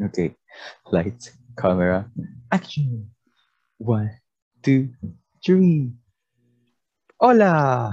Okay. 0.00 0.32
Lights, 0.88 1.36
camera, 1.60 2.08
action. 2.48 3.12
One, 3.76 4.08
two, 4.64 4.96
three. 5.44 5.92
Hola! 7.20 7.92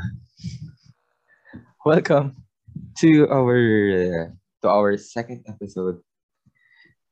Welcome 1.84 2.48
to 3.04 3.28
our 3.28 3.60
to 4.64 4.68
our 4.72 4.96
second 4.96 5.44
episode 5.52 6.00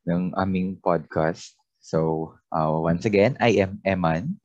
ng 0.07 0.31
aming 0.39 0.79
podcast. 0.79 1.59
So, 1.83 2.31
uh, 2.55 2.71
once 2.79 3.03
again, 3.03 3.35
I 3.43 3.59
am 3.59 3.83
Eman. 3.83 4.39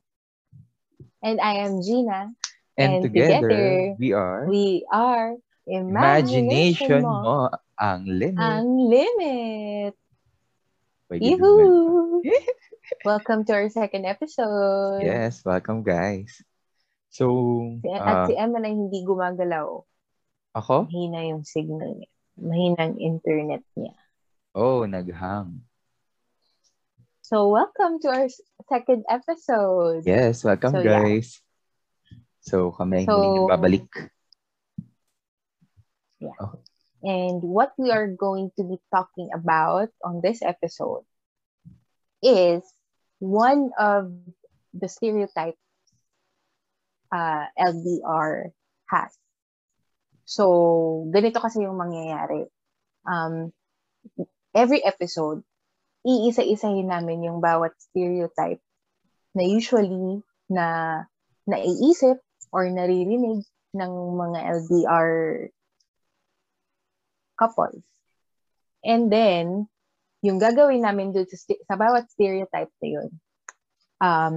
And 1.22 1.38
I 1.38 1.62
am 1.62 1.78
Gina. 1.78 2.34
And, 2.74 2.98
And 2.98 3.02
together, 3.06 3.46
together, 3.46 3.94
we 4.02 4.10
are 4.18 4.50
We 4.50 4.82
are 4.90 5.38
Imagination 5.70 6.90
Imagination 6.90 7.02
Mo 7.06 7.22
Mo 7.22 7.38
ang 7.78 8.02
Limit. 8.02 8.40
ang 8.42 8.66
limit. 8.90 9.94
Yoo-hoo! 11.10 12.22
Welcome 13.04 13.42
to 13.46 13.52
our 13.54 13.68
second 13.70 14.06
episode. 14.06 15.02
Yes, 15.02 15.42
welcome 15.44 15.82
guys. 15.82 16.42
So, 17.10 17.26
Si- 17.82 17.90
uh, 17.90 17.98
At 17.98 18.30
si 18.30 18.38
Emma 18.38 18.62
na 18.62 18.70
hindi 18.70 19.02
gumagalaw. 19.02 19.82
ako? 20.54 20.86
Mahina 20.86 21.26
yung 21.26 21.42
signal 21.42 21.98
niya. 21.98 22.10
Mahina 22.38 22.80
ang 22.90 22.96
internet 22.98 23.62
niya. 23.74 23.94
Oh, 24.54 24.86
naghang. 24.86 25.62
So, 27.22 27.50
welcome 27.50 27.98
to 28.02 28.10
our 28.10 28.26
second 28.66 29.06
episode. 29.06 30.02
Yes, 30.06 30.42
welcome 30.42 30.74
So, 30.78 30.82
yeah. 30.82 31.02
guys. 31.02 31.38
So, 32.42 32.70
kami 32.70 33.06
So- 33.06 33.18
muling 33.18 33.50
babalik. 33.50 33.90
And 37.00 37.40
what 37.40 37.72
we 37.78 37.90
are 37.90 38.08
going 38.08 38.52
to 38.60 38.64
be 38.64 38.76
talking 38.92 39.30
about 39.32 39.88
on 40.04 40.20
this 40.20 40.42
episode 40.42 41.08
is 42.22 42.60
one 43.18 43.72
of 43.78 44.12
the 44.76 44.88
stereotypes 44.88 45.60
uh, 47.12 47.48
LDR 47.56 48.52
has. 48.92 49.12
So, 50.28 51.08
ganito 51.10 51.40
kasi 51.40 51.64
yung 51.64 51.80
mangyayari. 51.80 52.46
Um, 53.08 53.50
every 54.54 54.84
episode, 54.84 55.42
iisa-isahin 56.04 56.86
namin 56.86 57.24
yung 57.24 57.40
bawat 57.40 57.74
stereotype 57.80 58.60
na 59.34 59.42
usually 59.42 60.20
na 60.52 60.66
naiisip 61.48 62.20
or 62.52 62.68
naririnig 62.68 63.42
ng 63.74 63.92
mga 64.20 64.38
LDR 64.60 65.10
couples. 67.40 67.80
And 68.84 69.08
then, 69.08 69.64
yung 70.20 70.36
gagawin 70.36 70.84
namin 70.84 71.16
doon 71.16 71.24
sa, 71.24 71.36
sa 71.40 71.76
bawat 71.80 72.12
stereotype 72.12 72.72
na 72.84 72.88
yun, 73.00 73.08
um, 74.04 74.36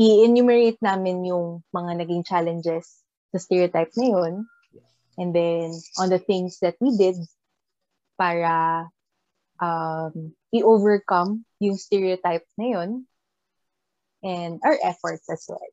i-enumerate 0.00 0.80
namin 0.80 1.24
yung 1.28 1.60
mga 1.72 2.04
naging 2.04 2.24
challenges 2.24 3.04
sa 3.32 3.38
stereotype 3.40 3.92
na 3.96 4.06
yun. 4.08 4.34
And 5.16 5.32
then, 5.32 5.72
on 6.00 6.08
the 6.08 6.20
things 6.20 6.60
that 6.60 6.76
we 6.80 6.96
did 6.96 7.16
para 8.16 8.88
um, 9.60 10.32
i-overcome 10.52 11.44
yung 11.60 11.76
stereotype 11.76 12.44
na 12.56 12.66
yun 12.76 12.90
and 14.20 14.60
our 14.64 14.76
efforts 14.84 15.28
as 15.32 15.44
well. 15.48 15.72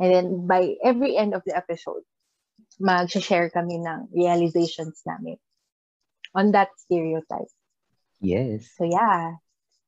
And 0.00 0.08
then, 0.12 0.26
by 0.48 0.76
every 0.82 1.16
end 1.16 1.36
of 1.36 1.44
the 1.44 1.56
episode, 1.56 2.02
mag-share 2.80 3.50
kami 3.50 3.78
ng 3.80 4.10
realizations 4.10 5.00
namin 5.06 5.38
on 6.34 6.50
that 6.50 6.74
stereotype. 6.76 7.50
Yes. 8.18 8.70
So 8.74 8.84
yeah, 8.88 9.38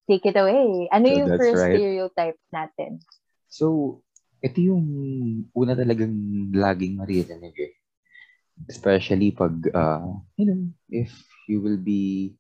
take 0.07 0.25
it 0.27 0.39
away. 0.39 0.87
Ano 0.95 1.07
So 1.11 1.15
yung 1.19 1.31
first 1.35 1.63
right. 1.63 1.75
stereotype 1.75 2.39
natin? 2.55 3.03
So, 3.51 3.99
ito 4.43 4.59
yung 4.63 4.87
una 5.51 5.75
talagang 5.75 6.15
laging 6.55 6.99
maririnig 6.99 7.57
eh. 7.59 7.75
Especially 8.71 9.35
pag, 9.35 9.53
uh, 9.75 10.17
you 10.39 10.47
know, 10.49 10.63
if 10.89 11.13
you 11.51 11.61
will 11.61 11.77
be 11.77 12.35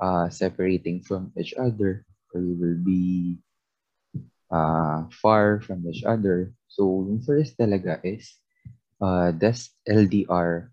uh, 0.00 0.30
separating 0.30 1.02
from 1.04 1.34
each 1.36 1.52
other 1.58 2.06
or 2.32 2.40
you 2.40 2.56
will 2.56 2.80
be 2.80 3.36
uh, 4.48 5.04
far 5.20 5.60
from 5.60 5.84
each 5.88 6.04
other. 6.04 6.52
So, 6.68 7.04
yung 7.08 7.20
first 7.20 7.58
talaga 7.58 8.00
is, 8.04 8.38
uh, 9.02 9.34
does 9.34 9.74
LDR 9.84 10.70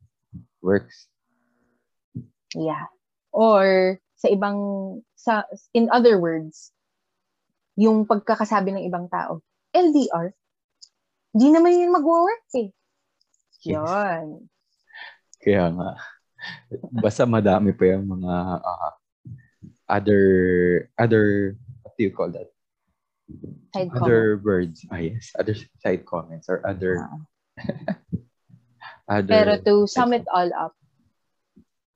works? 0.61 1.09
Yeah. 2.53 2.85
Or 3.33 3.97
sa 4.21 4.29
ibang 4.29 4.59
sa 5.17 5.49
in 5.73 5.89
other 5.89 6.21
words, 6.21 6.69
yung 7.73 8.05
pagkakasabi 8.05 8.75
ng 8.75 8.85
ibang 8.85 9.09
tao, 9.09 9.41
LDR. 9.73 10.35
Di 11.33 11.47
naman 11.49 11.77
yun 11.77 11.93
mag-work 11.93 12.45
eh. 12.57 12.69
Yes. 13.63 13.79
Yun. 13.79 14.49
Kaya 15.39 15.71
nga, 15.71 15.89
basta 16.99 17.23
madami 17.23 17.71
pa 17.71 17.95
yung 17.95 18.19
mga 18.19 18.35
uh, 18.59 18.93
other, 19.87 20.23
other, 20.99 21.55
what 21.83 21.93
do 21.95 22.03
you 22.03 22.11
call 22.11 22.31
that? 22.33 22.49
Side 23.71 23.93
other 23.93 24.41
words. 24.41 24.83
Ah, 24.89 24.99
yes. 24.99 25.31
Other 25.37 25.55
side 25.79 26.03
comments 26.03 26.49
or 26.49 26.65
other, 26.65 27.05
comment. 27.05 27.29
other. 29.09 29.33
Pero 29.33 29.51
to 29.65 29.73
sum 29.89 30.13
it 30.13 30.25
all 30.29 30.49
up, 30.53 30.77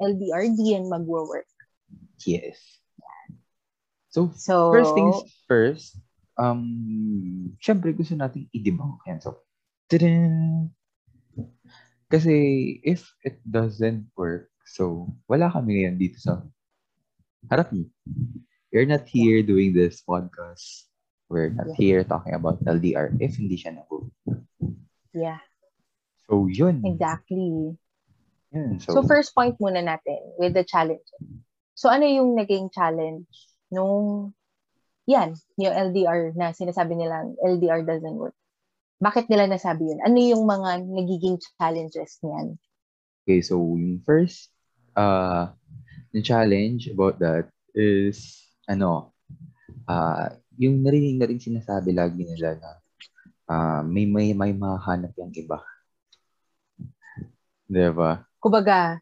LDR 0.01 0.49
di 0.57 0.73
yan 0.73 0.89
mag-work. 0.89 1.47
Yes. 2.25 2.57
So, 4.09 4.33
So, 4.37 4.73
first 4.73 4.91
things 4.97 5.17
first, 5.49 5.87
um, 6.37 7.53
syempre 7.61 7.93
gusto 7.93 8.17
nating 8.17 8.49
i-debunk 8.53 9.05
yan. 9.05 9.21
So, 9.21 9.41
tada! 9.89 10.09
Kasi 12.09 12.33
if 12.85 13.09
it 13.25 13.41
doesn't 13.41 14.05
work, 14.13 14.53
so 14.69 15.09
wala 15.25 15.49
kami 15.49 15.81
ngayon 15.81 15.97
dito 15.97 16.21
sa 16.21 16.45
harap 17.49 17.73
niyo. 17.73 17.89
We're 18.69 18.89
not 18.89 19.05
here 19.09 19.41
doing 19.41 19.73
this 19.73 20.01
podcast. 20.05 20.89
We're 21.29 21.53
not 21.53 21.73
here 21.73 22.05
talking 22.05 22.37
about 22.37 22.61
LDR 22.65 23.17
if 23.17 23.37
hindi 23.41 23.57
siya 23.57 23.81
nag 23.81 23.89
yeah, 25.13 25.41
So, 26.29 26.47
yun. 26.47 26.81
exactly. 26.85 27.75
Yun. 28.53 28.79
So, 28.79 29.03
first 29.03 29.35
point 29.35 29.57
muna 29.59 29.83
natin 29.83 30.21
with 30.39 30.53
the 30.53 30.63
challenge. 30.63 31.03
So, 31.73 31.89
ano 31.89 32.05
yung 32.05 32.37
naging 32.37 32.69
challenge 32.71 33.27
nung, 33.73 34.31
yan, 35.09 35.35
yung 35.57 35.73
LDR 35.73 36.37
na 36.37 36.53
sinasabi 36.53 36.95
nilang 36.95 37.35
LDR 37.41 37.83
doesn't 37.83 38.15
work? 38.15 38.37
Bakit 39.03 39.27
nila 39.27 39.51
nasabi 39.51 39.91
yun? 39.91 39.99
Ano 39.99 40.15
yung 40.15 40.47
mga 40.47 40.87
nagiging 40.87 41.35
challenges 41.59 42.23
niyan? 42.23 42.55
Okay, 43.23 43.43
so 43.43 43.59
yung 43.59 43.99
first 44.03 44.51
uh 44.99 45.51
yung 46.11 46.23
challenge 46.27 46.91
about 46.91 47.17
that 47.19 47.47
is 47.71 48.43
ano 48.67 49.15
uh 49.87 50.27
yung 50.59 50.85
narinig 50.85 51.17
na 51.17 51.27
rin 51.27 51.41
sinasabi 51.41 51.95
lagi 51.95 52.23
nila 52.23 52.59
na 52.59 52.71
uh, 53.49 53.81
may 53.83 54.05
may 54.05 54.31
may 54.31 54.53
mahanap 54.53 55.11
yung 55.17 55.33
iba. 55.33 55.59
'Di 57.67 57.89
ba? 57.95 58.19
Kumbaga, 58.39 58.99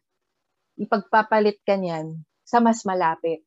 ipagpapalit 0.78 1.60
ka 1.66 1.74
niyan 1.76 2.22
sa 2.42 2.62
mas 2.62 2.82
malapit. 2.86 3.42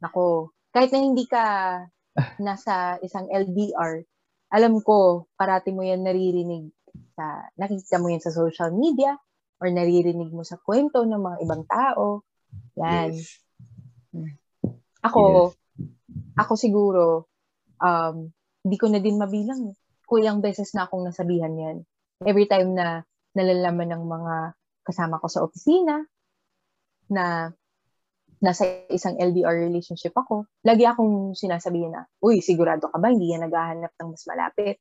Nako, 0.00 0.52
kahit 0.74 0.90
na 0.92 1.00
hindi 1.00 1.24
ka 1.28 1.44
nasa 2.46 2.98
isang 3.02 3.28
LDR, 3.28 4.04
alam 4.54 4.78
ko, 4.86 5.26
parati 5.34 5.74
mo 5.74 5.82
yan 5.82 6.06
naririnig 6.06 6.70
sa, 7.18 7.42
nakikita 7.58 7.98
mo 7.98 8.06
yan 8.12 8.22
sa 8.22 8.30
social 8.30 8.70
media 8.70 9.18
or 9.58 9.66
naririnig 9.70 10.30
mo 10.30 10.46
sa 10.46 10.58
kwento 10.62 11.02
ng 11.02 11.18
mga 11.18 11.38
ibang 11.42 11.64
tao. 11.66 12.22
Yan. 12.78 13.10
Yes. 13.10 13.42
Ako, 15.02 15.50
ako 16.38 16.52
siguro, 16.54 17.04
um, 17.82 18.30
hindi 18.62 18.76
ko 18.78 18.86
na 18.88 19.02
din 19.02 19.18
mabilang. 19.18 19.74
Kulang 20.04 20.44
beses 20.44 20.70
na 20.76 20.86
akong 20.86 21.02
nasabihan 21.02 21.54
yan. 21.56 21.76
Every 22.22 22.46
time 22.46 22.76
na 22.76 23.02
nalalaman 23.34 23.90
ng 23.94 24.04
mga 24.06 24.34
kasama 24.86 25.18
ko 25.18 25.26
sa 25.26 25.42
opisina 25.42 26.02
na 27.10 27.50
nasa 28.44 28.84
isang 28.92 29.16
LDR 29.16 29.68
relationship 29.68 30.12
ako, 30.12 30.44
lagi 30.66 30.84
akong 30.84 31.32
sinasabihin 31.32 31.96
na, 31.96 32.04
uy, 32.20 32.44
sigurado 32.44 32.92
ka 32.92 33.00
ba 33.00 33.08
hindi 33.08 33.32
yan 33.32 33.48
naghahanap 33.48 33.92
ng 33.96 34.08
mas 34.12 34.24
malapit? 34.28 34.78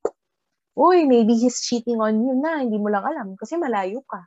Uy, 0.75 1.05
maybe 1.07 1.37
he's 1.37 1.63
cheating 1.63 2.01
on 2.03 2.19
you 2.19 2.35
na, 2.35 2.59
hindi 2.59 2.75
mo 2.75 2.91
lang 2.91 3.05
alam 3.07 3.39
kasi 3.39 3.55
malayo 3.55 4.03
ka. 4.03 4.25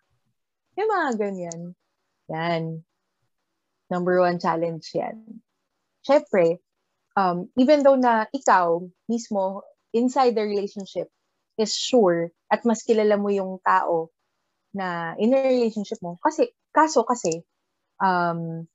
Yung 0.81 0.89
mga 0.89 1.11
ganyan. 1.21 1.61
Yan. 2.33 2.65
Number 3.93 4.25
one 4.25 4.41
challenge 4.41 4.89
yan. 4.97 5.21
Siyempre, 6.07 6.63
um, 7.19 7.51
even 7.59 7.83
though 7.83 7.99
na 7.99 8.31
ikaw 8.31 8.81
mismo 9.11 9.67
inside 9.93 10.37
the 10.39 10.45
relationship 10.45 11.11
is 11.59 11.75
sure 11.75 12.31
at 12.53 12.63
mas 12.63 12.85
kilala 12.85 13.19
mo 13.19 13.33
yung 13.33 13.59
tao 13.65 14.13
na 14.77 15.17
in 15.17 15.33
a 15.33 15.41
relationship 15.41 15.99
mo. 16.05 16.21
Kasi, 16.21 16.53
kaso 16.69 17.03
kasi, 17.09 17.41
um, 17.97 18.69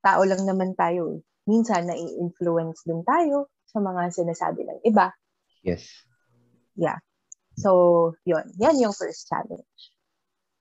tao 0.00 0.22
lang 0.22 0.46
naman 0.46 0.78
tayo. 0.78 1.18
Eh. 1.18 1.20
Minsan, 1.50 1.90
nai-influence 1.90 2.86
din 2.86 3.02
tayo 3.02 3.50
sa 3.66 3.82
mga 3.82 4.14
sinasabi 4.14 4.62
ng 4.62 4.80
iba. 4.86 5.10
Yes. 5.66 5.90
Yeah. 6.78 7.02
So, 7.58 8.14
yun. 8.22 8.46
Yan 8.62 8.78
yung 8.78 8.94
first 8.94 9.26
challenge. 9.26 9.76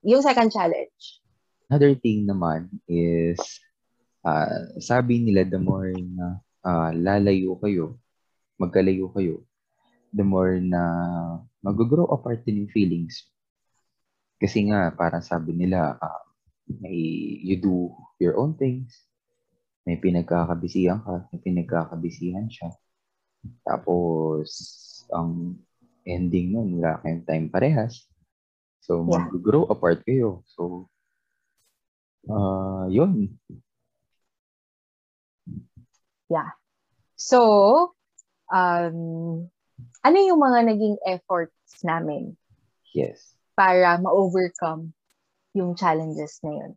Yung 0.04 0.25
second 0.25 0.50
challenge. 0.50 1.22
Another 1.69 1.94
thing 1.94 2.25
naman 2.25 2.68
is, 2.90 3.38
uh, 4.25 4.74
sabi 4.81 5.22
nila 5.22 5.45
the 5.45 5.62
more 5.62 5.94
na 5.94 6.42
uh, 6.66 6.92
lalayo 6.92 7.56
kayo, 7.62 8.02
magkalayo 8.60 9.07
kayo, 9.13 9.45
the 10.12 10.25
more 10.25 10.57
na 10.60 10.81
mag-grow 11.62 12.10
apart 12.10 12.42
din 12.44 12.66
yung 12.66 12.74
feelings. 12.74 13.30
Kasi 14.40 14.72
nga, 14.72 14.96
parang 14.96 15.20
sabi 15.20 15.52
nila, 15.52 16.00
uh, 16.00 16.24
may 16.80 16.96
you 17.44 17.60
do 17.60 17.92
your 18.24 18.40
own 18.40 18.56
things, 18.56 19.04
may 19.84 20.00
pinagkakabisihan 20.00 21.04
ka, 21.04 21.28
may 21.36 21.44
pinagkakabisihan 21.44 22.48
siya. 22.48 22.72
Tapos, 23.68 24.48
ang 25.12 25.60
ending 26.08 26.56
nun, 26.56 26.80
wala 26.80 27.04
kayong 27.04 27.28
time 27.28 27.46
parehas. 27.52 28.08
So, 28.80 29.04
yeah. 29.04 29.28
mag-grow 29.28 29.68
apart 29.68 30.08
kayo. 30.08 30.48
So, 30.56 30.88
uh, 32.32 32.88
yun. 32.88 33.36
Yeah. 36.32 36.56
So, 37.20 37.92
um, 38.48 38.98
ano 40.00 40.18
yung 40.24 40.40
mga 40.40 40.60
naging 40.64 40.96
efforts 41.04 41.84
namin? 41.84 42.40
Yes 42.96 43.39
para 43.60 44.00
ma-overcome 44.00 44.96
yung 45.52 45.76
challenges 45.76 46.40
na 46.48 46.52
yun. 46.56 46.74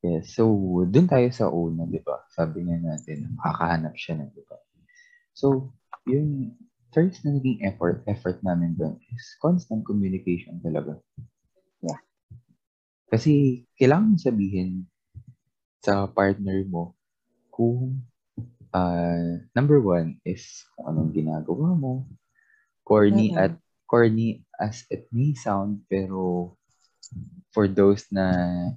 Yes. 0.00 0.32
So, 0.32 0.48
dun 0.88 1.04
tayo 1.04 1.28
sa 1.28 1.52
una, 1.52 1.84
di 1.84 2.00
ba? 2.00 2.24
Sabi 2.32 2.64
nga 2.64 2.80
natin, 2.80 3.36
makakahanap 3.36 3.92
siya 3.92 4.16
na, 4.16 4.32
di 4.32 4.40
ba? 4.48 4.56
So, 5.36 5.76
yung 6.08 6.56
first 6.96 7.20
na 7.28 7.36
naging 7.36 7.60
effort, 7.60 8.08
effort 8.08 8.40
namin 8.40 8.72
doon 8.80 8.96
is 9.12 9.36
constant 9.44 9.84
communication 9.84 10.56
talaga. 10.64 10.96
Yeah. 11.84 12.00
Kasi, 13.12 13.66
kailangan 13.76 14.16
sabihin 14.16 14.88
sa 15.84 16.08
partner 16.08 16.64
mo 16.64 16.96
kung 17.52 18.00
uh, 18.72 19.44
number 19.52 19.82
one 19.82 20.22
is 20.24 20.64
kung 20.72 20.94
anong 20.94 21.12
ginagawa 21.12 21.76
mo, 21.76 22.08
corny 22.86 23.34
mm-hmm. 23.34 23.44
at 23.44 23.52
corny 23.88 24.44
as 24.60 24.84
it 24.92 25.08
may 25.08 25.32
sound, 25.32 25.80
pero 25.88 26.52
for 27.56 27.64
those 27.66 28.04
na 28.12 28.28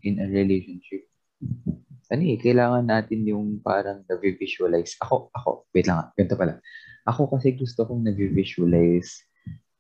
in 0.08 0.24
a 0.24 0.28
relationship, 0.32 1.04
ano 2.12 2.24
eh, 2.28 2.40
kailangan 2.40 2.88
natin 2.88 3.28
yung 3.28 3.60
parang 3.60 4.04
na-visualize. 4.08 4.96
Ako, 5.04 5.32
ako, 5.36 5.68
wait 5.76 5.88
lang, 5.88 6.12
ganito 6.16 6.36
pala. 6.40 6.60
Ako 7.08 7.28
kasi 7.28 7.56
gusto 7.56 7.84
kong 7.84 8.08
na-visualize 8.08 9.28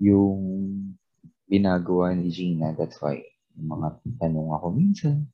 yung 0.03 0.39
ginagawa 1.47 2.15
ni 2.15 2.31
Gina. 2.31 2.71
That's 2.75 2.99
why, 3.03 3.19
mga 3.55 3.99
tanong 4.19 4.49
ako 4.55 4.67
minsan, 4.71 5.27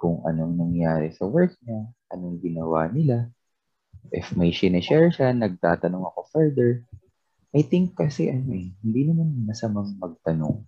kung 0.00 0.24
anong 0.24 0.56
nangyari 0.56 1.12
sa 1.12 1.28
work 1.28 1.52
niya, 1.60 1.84
anong 2.08 2.40
ginawa 2.40 2.88
nila. 2.88 3.28
If 4.08 4.32
may 4.32 4.56
sineshare 4.56 5.12
siya, 5.12 5.36
nagtatanong 5.36 6.08
ako 6.08 6.20
further. 6.32 6.80
I 7.50 7.62
think 7.66 7.98
kasi 7.98 8.30
ano 8.30 8.54
eh, 8.54 8.70
hindi 8.82 9.00
naman 9.10 9.42
masamang 9.42 9.98
magtanong. 9.98 10.62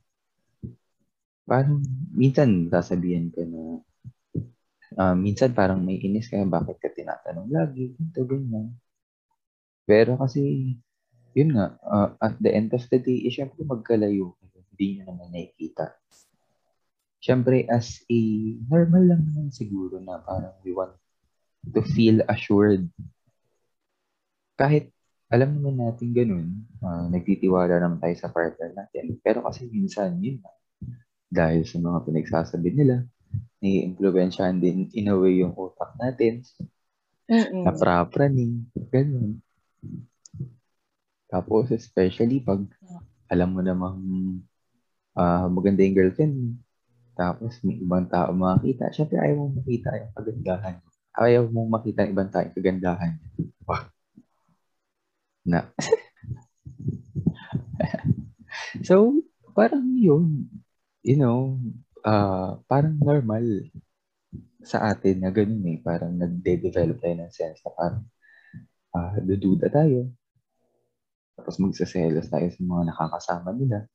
Parang 1.46 1.78
minsan 2.10 2.66
sasabihan 2.70 3.30
ka 3.30 3.42
na 3.46 3.82
uh, 4.98 5.14
minsan 5.14 5.54
parang 5.54 5.78
may 5.78 6.02
inis 6.02 6.26
ka 6.26 6.42
bakit 6.42 6.82
ka 6.82 6.90
tinatanong 6.90 7.48
lagi, 7.50 7.94
ito 7.94 8.20
ganyan. 8.26 8.74
Pero 9.86 10.18
kasi 10.18 10.74
yun 11.32 11.56
nga, 11.56 11.78
uh, 11.86 12.12
at 12.20 12.36
the 12.38 12.50
end 12.52 12.70
of 12.76 12.84
the 12.92 12.98
day, 13.00 13.24
eh, 13.24 13.32
syempre 13.32 13.64
magkalayo 13.64 14.36
Hindi 14.72 14.98
nyo 14.98 15.12
naman 15.12 15.28
nakikita. 15.32 15.96
Syempre, 17.22 17.68
as 17.68 18.00
a 18.08 18.18
normal 18.66 19.04
lang 19.04 19.22
naman 19.30 19.48
siguro 19.52 20.00
na 20.00 20.16
parang 20.18 20.56
we 20.64 20.72
want 20.72 20.96
to 21.70 21.80
feel 21.84 22.24
assured. 22.26 22.88
Kahit 24.56 24.91
alam 25.32 25.56
naman 25.56 25.80
natin 25.80 26.12
ganun, 26.12 26.46
uh, 26.84 27.08
nagtitiwala 27.08 27.80
naman 27.80 27.96
tayo 27.96 28.12
sa 28.20 28.28
partner 28.28 28.76
natin. 28.76 29.16
Pero 29.24 29.40
kasi 29.40 29.64
minsan, 29.64 30.20
yun 30.20 30.44
na. 30.44 30.52
Dahil 31.32 31.64
sa 31.64 31.80
mga 31.80 32.04
pinagsasabi 32.04 32.68
nila, 32.76 33.00
nai-influensyahan 33.64 34.60
din 34.60 34.92
in 34.92 35.08
a 35.08 35.16
way 35.16 35.40
yung 35.40 35.56
utak 35.56 35.96
natin. 35.96 36.44
Mm-mm. 37.32 37.64
Naprapraning, 37.64 38.68
ganun. 38.92 39.40
Tapos, 41.32 41.72
especially 41.72 42.44
pag 42.44 42.60
alam 43.32 43.56
mo 43.56 43.64
namang 43.64 44.00
uh, 45.16 45.48
maganda 45.48 45.80
yung 45.80 45.96
girlfriend, 45.96 46.60
tapos 47.16 47.56
may 47.64 47.80
ibang 47.80 48.04
tao 48.04 48.36
makakita, 48.36 48.92
syempre 48.92 49.16
ayaw 49.16 49.48
mong 49.48 49.64
makita 49.64 49.96
yung 49.96 50.12
kagandahan. 50.12 50.76
Ayaw 51.16 51.42
mong 51.48 51.70
makita 51.72 52.04
yung 52.04 52.12
ibang 52.12 52.28
tao 52.28 52.44
yung 52.44 52.56
kagandahan. 52.60 53.16
Wow 53.64 53.88
na. 55.46 55.70
so, 58.88 59.22
parang 59.52 59.98
yun, 59.98 60.48
you 61.02 61.18
know, 61.18 61.58
uh, 62.06 62.58
parang 62.70 62.96
normal 62.98 63.44
sa 64.62 64.94
atin 64.94 65.22
na 65.22 65.30
ganun 65.34 65.62
eh. 65.66 65.78
Parang 65.82 66.14
nagde-develop 66.14 67.02
tayo 67.02 67.14
ng 67.18 67.32
sense 67.34 67.58
na 67.66 67.70
parang 67.74 68.04
uh, 68.94 69.18
dududa 69.20 69.66
tayo. 69.68 70.08
Tapos 71.34 71.58
magsaselos 71.58 72.30
tayo 72.30 72.46
sa 72.48 72.60
mga 72.62 72.82
nakakasama 72.94 73.50
nila. 73.56 73.90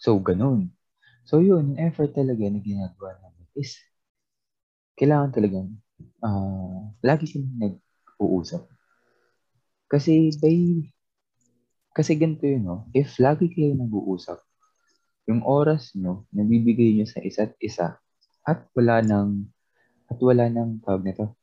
So, 0.00 0.16
ganun. 0.16 0.72
So, 1.28 1.44
yun, 1.44 1.76
yung 1.76 1.80
effort 1.84 2.16
talaga 2.16 2.40
na 2.48 2.64
ginagawa 2.64 3.20
namin 3.20 3.46
is 3.52 3.76
kailangan 4.96 5.32
talagang 5.32 5.68
uh, 6.24 6.88
lagi 7.04 7.28
silang 7.28 7.56
nag-uusap 7.60 8.64
kasi 9.90 10.30
by 10.38 10.86
kasi 11.90 12.14
ganito 12.14 12.46
yun, 12.46 12.62
no? 12.62 12.86
If 12.94 13.18
lagi 13.18 13.50
kayo 13.50 13.74
nag-uusap, 13.74 14.38
yung 15.26 15.42
oras 15.42 15.90
nyo, 15.98 16.24
nabibigay 16.30 16.94
nyo 16.94 17.06
sa 17.06 17.18
isa't 17.18 17.58
isa, 17.58 17.98
at 18.46 18.70
wala 18.78 19.02
nang, 19.02 19.50
at 20.06 20.18
wala 20.22 20.46
nang, 20.46 20.78
tawag 20.80 21.02
nito, 21.02 21.34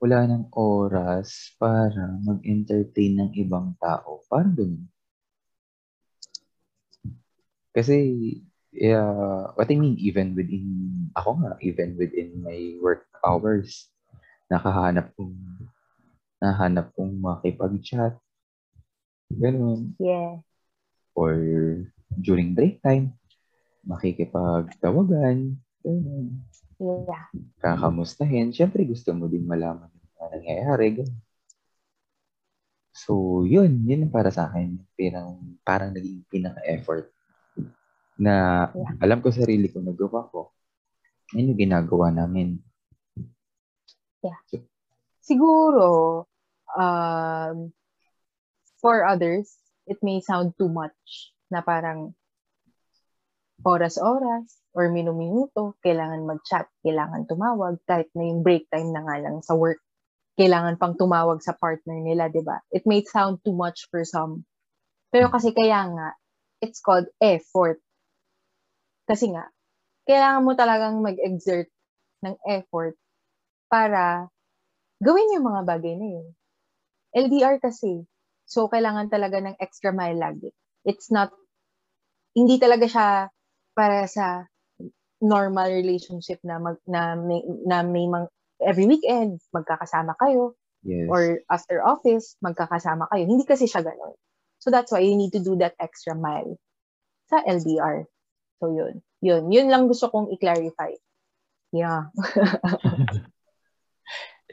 wala 0.00 0.24
nang 0.24 0.48
oras 0.56 1.52
para 1.60 2.16
mag-entertain 2.24 3.12
ng 3.20 3.30
ibang 3.36 3.76
tao. 3.76 4.24
Parang 4.28 4.56
ganun. 4.56 4.84
Kasi, 7.76 7.96
yeah, 8.72 9.52
what 9.52 9.68
I 9.68 9.76
mean, 9.76 10.00
even 10.00 10.32
within, 10.32 10.66
ako 11.12 11.44
nga, 11.44 11.52
even 11.60 11.96
within 12.00 12.40
my 12.40 12.76
work 12.80 13.04
hours, 13.20 13.92
nakahanap 14.48 15.12
kong 15.16 15.36
nahanap 16.44 16.92
kong 16.92 17.16
makipag-chat. 17.16 18.20
Ganun. 19.32 19.96
Yeah. 19.96 20.44
Or 21.16 21.32
during 22.12 22.52
break 22.52 22.84
time, 22.84 23.16
makikipagtawagan. 23.88 25.56
Ganun. 25.80 26.44
Yeah. 26.76 27.24
Kakamustahin. 27.64 28.52
Siyempre, 28.52 28.84
gusto 28.84 29.16
mo 29.16 29.24
din 29.32 29.48
malaman 29.48 29.88
ang 30.20 30.30
nangyayari. 30.36 31.00
Ganun. 31.00 31.20
So, 32.92 33.42
yun. 33.48 33.80
Yun 33.88 34.12
para 34.12 34.28
sa 34.28 34.52
akin. 34.52 34.76
Parang, 34.92 35.40
parang 35.64 35.90
naging 35.96 36.22
pinaka-effort 36.28 37.08
na 38.14 38.68
yeah. 38.70 38.94
alam 39.02 39.18
ko 39.18 39.34
sarili 39.34 39.66
ko 39.72 39.82
nagawa 39.82 40.30
ko. 40.30 40.54
Yan 41.34 41.50
yung 41.50 41.58
ginagawa 41.58 42.14
namin. 42.14 42.62
Yeah. 44.22 44.38
So, 44.46 44.62
Siguro, 45.24 46.28
um, 46.74 47.72
for 48.82 49.06
others, 49.06 49.54
it 49.86 49.98
may 50.02 50.20
sound 50.20 50.54
too 50.58 50.68
much 50.68 51.32
na 51.48 51.62
parang 51.62 52.12
oras-oras 53.64 54.60
or 54.76 54.90
minuminuto, 54.90 55.78
kailangan 55.80 56.26
mag-chat, 56.26 56.66
kailangan 56.84 57.24
tumawag, 57.24 57.80
kahit 57.86 58.10
na 58.12 58.28
yung 58.28 58.42
break 58.42 58.68
time 58.68 58.90
na 58.92 59.06
nga 59.06 59.16
lang 59.22 59.40
sa 59.40 59.54
work, 59.56 59.80
kailangan 60.34 60.76
pang 60.76 60.98
tumawag 60.98 61.38
sa 61.40 61.54
partner 61.54 62.02
nila, 62.02 62.26
di 62.28 62.42
ba? 62.42 62.58
It 62.74 62.84
may 62.84 63.06
sound 63.06 63.40
too 63.46 63.54
much 63.54 63.86
for 63.88 64.02
some. 64.02 64.42
Pero 65.14 65.30
kasi 65.30 65.54
kaya 65.54 65.86
nga, 65.88 66.08
it's 66.58 66.82
called 66.82 67.06
effort. 67.22 67.78
Kasi 69.06 69.30
nga, 69.30 69.46
kailangan 70.10 70.44
mo 70.44 70.52
talagang 70.58 70.98
mag-exert 71.00 71.70
ng 72.26 72.34
effort 72.50 72.98
para 73.70 74.26
gawin 74.98 75.38
yung 75.38 75.46
mga 75.46 75.62
bagay 75.64 75.94
na 75.94 76.08
yun. 76.18 76.26
LDR 77.14 77.62
kasi. 77.62 78.04
So, 78.44 78.68
kailangan 78.68 79.08
talaga 79.08 79.40
ng 79.40 79.56
extra 79.56 79.94
mile 79.94 80.20
lagi. 80.20 80.50
It's 80.84 81.08
not, 81.08 81.32
hindi 82.36 82.60
talaga 82.60 82.84
siya 82.84 83.08
para 83.72 84.04
sa 84.10 84.44
normal 85.24 85.72
relationship 85.72 86.42
na 86.44 86.60
mag, 86.60 86.76
na 86.84 87.16
may, 87.16 87.40
na 87.64 87.80
may 87.80 88.04
mang, 88.04 88.28
every 88.60 88.84
weekend 88.84 89.40
magkakasama 89.54 90.12
kayo 90.20 90.52
Yes. 90.84 91.08
or 91.08 91.40
after 91.48 91.80
office 91.80 92.36
magkakasama 92.44 93.08
kayo. 93.08 93.24
Hindi 93.24 93.48
kasi 93.48 93.64
siya 93.64 93.80
ganun. 93.80 94.12
So 94.60 94.68
that's 94.68 94.92
why 94.92 95.00
you 95.00 95.16
need 95.16 95.32
to 95.32 95.40
do 95.40 95.56
that 95.64 95.72
extra 95.80 96.12
mile 96.12 96.60
sa 97.32 97.40
LDR. 97.40 98.04
So 98.60 98.68
yun. 98.68 99.00
Yun. 99.24 99.48
Yun 99.48 99.72
lang 99.72 99.88
gusto 99.88 100.12
kong 100.12 100.28
i-clarify. 100.36 100.92
Yeah. 101.72 102.12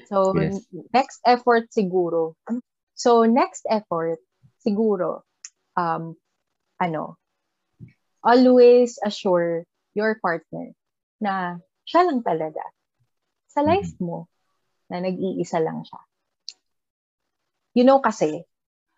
so 0.08 0.34
Yes. 0.34 0.66
next 0.94 1.20
effort 1.26 1.70
siguro. 1.74 2.36
So 2.94 3.26
next 3.26 3.66
effort 3.70 4.20
siguro 4.62 5.26
um 5.78 6.14
ano 6.78 7.18
always 8.22 9.02
assure 9.02 9.66
your 9.98 10.18
partner 10.22 10.72
na 11.18 11.58
siya 11.90 12.06
lang 12.06 12.22
talaga 12.22 12.62
sa 13.50 13.66
life 13.66 13.98
mo 13.98 14.30
na 14.88 15.02
nag-iisa 15.02 15.58
lang 15.60 15.82
siya. 15.84 16.02
You 17.74 17.84
know 17.88 18.00
kasi, 18.04 18.44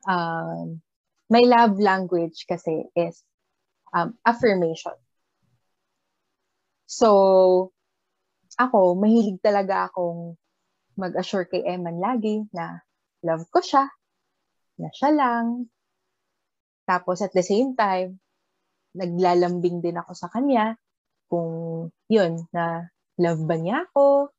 um, 0.09 0.81
my 1.29 1.43
love 1.45 1.77
language 1.79 2.45
kasi 2.49 2.89
is 2.97 3.21
um, 3.93 4.17
affirmation. 4.25 4.97
So, 6.89 7.71
ako, 8.59 8.97
mahilig 8.97 9.41
talaga 9.41 9.89
akong 9.89 10.37
mag-assure 10.99 11.49
kay 11.49 11.63
Eman 11.65 11.97
lagi 11.97 12.45
na 12.53 12.81
love 13.25 13.47
ko 13.49 13.59
siya, 13.63 13.85
na 14.77 14.89
siya 14.93 15.09
lang. 15.13 15.67
Tapos 16.83 17.23
at 17.23 17.31
the 17.31 17.45
same 17.45 17.73
time, 17.73 18.19
naglalambing 18.93 19.81
din 19.81 19.97
ako 19.97 20.13
sa 20.13 20.29
kanya 20.29 20.77
kung 21.33 21.49
yun, 22.11 22.45
na 22.53 22.93
love 23.17 23.41
ba 23.49 23.57
niya 23.57 23.89
ako, 23.89 24.29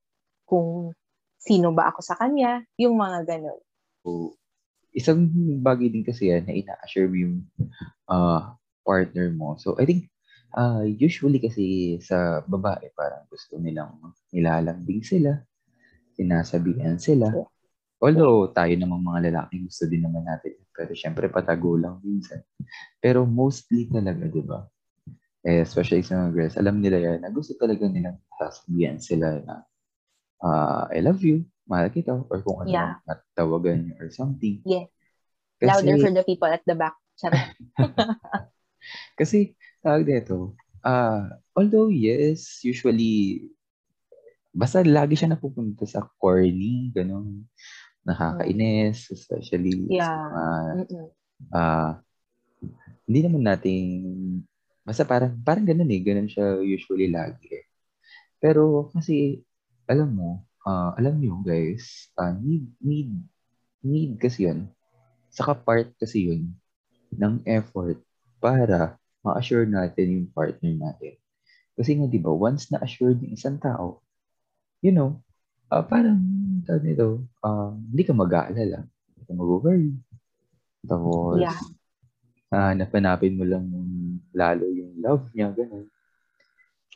kung 0.46 0.94
sino 1.42 1.74
ba 1.74 1.90
ako 1.90 2.00
sa 2.06 2.14
kanya, 2.14 2.62
yung 2.78 2.94
mga 2.94 3.26
ganun. 3.26 3.60
So, 4.06 4.38
isang 4.94 5.26
bagay 5.58 5.90
din 5.90 6.06
kasi 6.06 6.30
yan 6.30 6.46
na 6.46 6.54
ina-assure 6.54 7.10
mo 7.10 7.16
yung 7.18 7.36
uh, 8.06 8.54
partner 8.86 9.34
mo. 9.34 9.58
So, 9.58 9.74
I 9.74 9.84
think 9.90 10.06
uh, 10.54 10.86
usually 10.86 11.42
kasi 11.42 11.98
sa 11.98 12.46
babae 12.46 12.94
parang 12.94 13.26
gusto 13.26 13.58
nilang 13.58 13.98
nilalambing 14.30 15.02
sila, 15.02 15.42
sinasabihan 16.14 16.96
sila. 16.96 17.30
Although 18.02 18.52
tayo 18.52 18.74
namang 18.76 19.02
mga 19.04 19.20
lalaki 19.30 19.64
gusto 19.64 19.86
din 19.88 20.04
naman 20.04 20.26
natin. 20.26 20.58
Pero 20.74 20.92
syempre 20.92 21.30
patago 21.30 21.78
lang 21.78 21.98
minsan. 22.02 22.42
Pero 22.98 23.24
mostly 23.24 23.86
talaga, 23.88 24.26
di 24.26 24.42
ba? 24.42 24.66
Eh, 25.44 25.60
especially 25.60 26.00
sa 26.00 26.24
mga 26.24 26.30
girls, 26.32 26.56
alam 26.56 26.80
nila 26.80 26.96
yan 27.00 27.20
na 27.20 27.28
gusto 27.28 27.52
talaga 27.60 27.84
nilang 27.84 28.16
sasabihan 28.40 28.96
sila 28.96 29.44
na 29.44 29.60
uh, 30.40 30.88
I 30.88 31.04
love 31.04 31.20
you, 31.20 31.44
mahal 31.68 31.92
kita, 31.92 32.16
or 32.16 32.40
kung 32.40 32.64
ano 32.64 32.72
Yeah. 32.72 32.96
yeah. 33.04 33.20
tawagan 33.36 33.88
niyo 33.88 33.94
or 34.00 34.08
something. 34.08 34.64
Yeah. 34.64 34.88
Kasi, 35.60 35.68
Louder 35.68 35.96
for 36.00 36.12
the 36.12 36.24
people 36.24 36.50
at 36.50 36.64
the 36.64 36.76
back. 36.76 36.96
Kasi 39.20 39.54
tawag 39.84 40.08
dito, 40.08 40.56
ah 40.84 41.28
although 41.56 41.88
yes, 41.88 42.60
usually, 42.64 43.48
basta 44.54 44.86
lagi 44.86 45.18
siya 45.18 45.34
napupunta 45.34 45.82
sa 45.82 46.06
corny, 46.22 46.94
ganun, 46.94 47.42
nakakainis, 48.06 49.10
especially 49.10 49.90
Yeah. 49.90 50.06
sa 50.06 50.14
mga, 50.30 50.46
ah, 51.50 51.92
hindi 53.04 53.20
naman 53.26 53.42
nating, 53.42 53.86
basta 54.86 55.02
parang, 55.02 55.34
parang 55.42 55.66
ganun 55.66 55.90
eh, 55.90 56.00
ganun 56.00 56.30
siya 56.30 56.62
usually 56.62 57.10
lagi 57.10 57.50
eh. 57.50 57.66
Pero 58.38 58.94
kasi, 58.94 59.42
alam 59.90 60.14
mo, 60.14 60.46
ah, 60.62 60.94
alam 60.94 61.18
niyo 61.18 61.42
guys, 61.42 62.14
ah, 62.14 62.30
need, 62.30 62.70
need, 62.78 63.10
need 63.82 64.16
kasi 64.22 64.46
yun, 64.46 64.70
saka 65.34 65.58
part 65.58 65.90
kasi 65.98 66.30
yun 66.30 66.54
ng 67.10 67.42
effort 67.50 67.98
para 68.38 68.94
ma-assure 69.24 69.66
natin 69.66 70.20
yung 70.22 70.28
partner 70.30 70.74
natin. 70.76 71.18
Kasi 71.74 71.98
nga, 71.98 72.06
di 72.06 72.22
ba, 72.22 72.30
once 72.30 72.70
na-assured 72.70 73.18
yung 73.24 73.34
isang 73.34 73.58
tao, 73.58 74.03
you 74.84 74.92
know, 74.92 75.16
ah, 75.72 75.80
parang, 75.80 76.20
tawag 76.68 76.84
nito, 76.84 77.24
ah, 77.40 77.72
hindi 77.72 78.04
ka 78.04 78.12
mag-aalala. 78.12 78.84
Hindi 78.84 79.22
ka 79.24 79.32
mag-worry. 79.32 79.96
Tapos, 80.84 81.40
Yeah. 81.40 81.56
ah, 82.52 82.76
napanapin 82.76 83.40
mo 83.40 83.48
lang 83.48 83.64
lalo 84.36 84.68
yung 84.68 85.00
love 85.00 85.24
niya, 85.32 85.56
gano'n. 85.56 85.88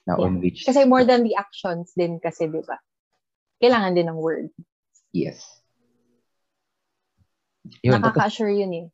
Na 0.05 0.21
Yeah. 0.21 0.29
on 0.29 0.45
which, 0.45 0.69
Kasi 0.69 0.85
more 0.85 1.09
than 1.09 1.25
the 1.25 1.33
actions 1.33 1.97
din 1.97 2.21
kasi, 2.21 2.45
di 2.53 2.61
ba? 2.61 2.77
Kailangan 3.57 3.97
din 3.97 4.13
ng 4.13 4.21
word. 4.21 4.53
yes. 5.17 5.41
Yun, 7.81 8.01
Nakaka-assure 8.01 8.53
yun 8.53 8.73
eh. 8.77 8.87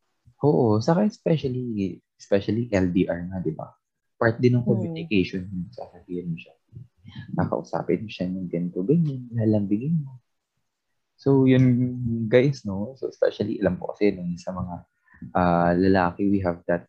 oo, 0.46 0.78
saka 0.78 1.06
especially, 1.10 1.98
especially 2.14 2.70
LDR 2.70 3.26
nga, 3.30 3.38
di 3.42 3.50
ba? 3.50 3.74
Part 4.18 4.38
din 4.38 4.54
ng 4.54 4.62
Hmm. 4.62 4.70
communication, 4.70 5.46
sasabihin 5.74 6.30
mo 6.30 6.38
siya. 6.38 6.54
Nakausapin 7.35 8.04
mo 8.06 8.11
siya 8.11 8.26
ng 8.30 8.49
ganito, 8.50 8.83
ganyan, 8.83 9.30
lalambingin 9.35 10.02
mo. 10.02 10.21
So, 11.14 11.47
yun, 11.47 12.26
guys, 12.26 12.66
no? 12.66 12.99
So, 12.99 13.09
especially, 13.09 13.62
alam 13.62 13.78
ko 13.78 13.94
kasi 13.94 14.12
nung 14.12 14.35
sa 14.37 14.52
mga 14.52 14.75
ah, 15.33 15.73
lalaki, 15.73 16.28
we 16.28 16.42
have 16.42 16.61
that, 16.66 16.85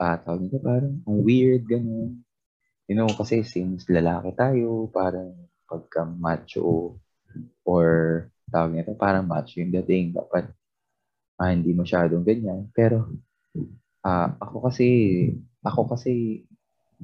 uh, 0.00 0.16
tawag 0.22 0.46
nito, 0.46 0.62
parang 0.62 1.02
ang 1.04 1.18
weird, 1.20 1.66
ganun. 1.66 2.22
You 2.86 2.94
know, 2.94 3.10
kasi 3.10 3.42
since 3.42 3.90
lalaki 3.90 4.32
tayo, 4.38 4.86
parang 4.94 5.34
pagka 5.66 6.06
macho 6.06 6.96
or 7.66 7.86
tawag 8.48 8.78
nito, 8.78 8.94
parang 8.94 9.26
macho 9.26 9.58
yung 9.58 9.74
dating. 9.74 10.14
Dapat 10.14 10.54
ah, 11.42 11.50
hindi 11.52 11.74
masyadong 11.74 12.24
ganyan. 12.24 12.70
Pero, 12.72 13.10
ah, 14.06 14.32
ako 14.40 14.70
kasi, 14.70 14.88
ako 15.60 15.80
kasi, 15.96 16.44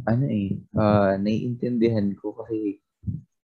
ano 0.09 0.25
eh, 0.29 0.57
ah, 0.77 1.15
naiintindihan 1.21 2.09
ko 2.17 2.33
kasi, 2.37 2.81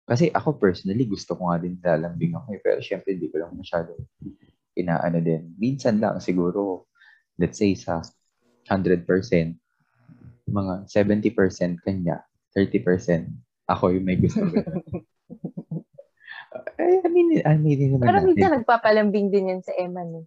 kasi 0.05 0.29
ako 0.29 0.61
personally, 0.61 1.05
gusto 1.09 1.33
ko 1.33 1.49
nga 1.49 1.57
din 1.57 1.81
lalambing 1.81 2.37
ako 2.37 2.47
eh. 2.53 2.61
Pero 2.61 2.79
syempre, 2.79 3.17
hindi 3.17 3.33
ko 3.33 3.41
lang 3.41 3.57
masyado 3.57 3.97
inaano 4.77 5.23
din. 5.23 5.55
Minsan 5.57 6.03
lang, 6.03 6.19
siguro, 6.19 6.91
let's 7.39 7.57
say 7.57 7.73
sa 7.73 8.03
100%, 8.69 9.07
mga 10.45 10.73
70% 10.85 11.81
kanya, 11.81 12.21
30% 12.53 13.33
ako 13.65 13.83
yung 13.97 14.05
may 14.05 14.19
gusto. 14.19 14.45
ganun. 14.45 14.83
Ay, 16.79 17.03
aminin, 17.03 17.43
aminin 17.43 17.89
naman 17.97 18.05
Pero 18.07 18.19
natin. 18.21 18.29
minsan 18.31 18.51
nagpapalambing 18.55 19.27
din 19.27 19.51
yan 19.51 19.61
sa 19.65 19.75
Eman 19.75 20.23
eh. 20.23 20.25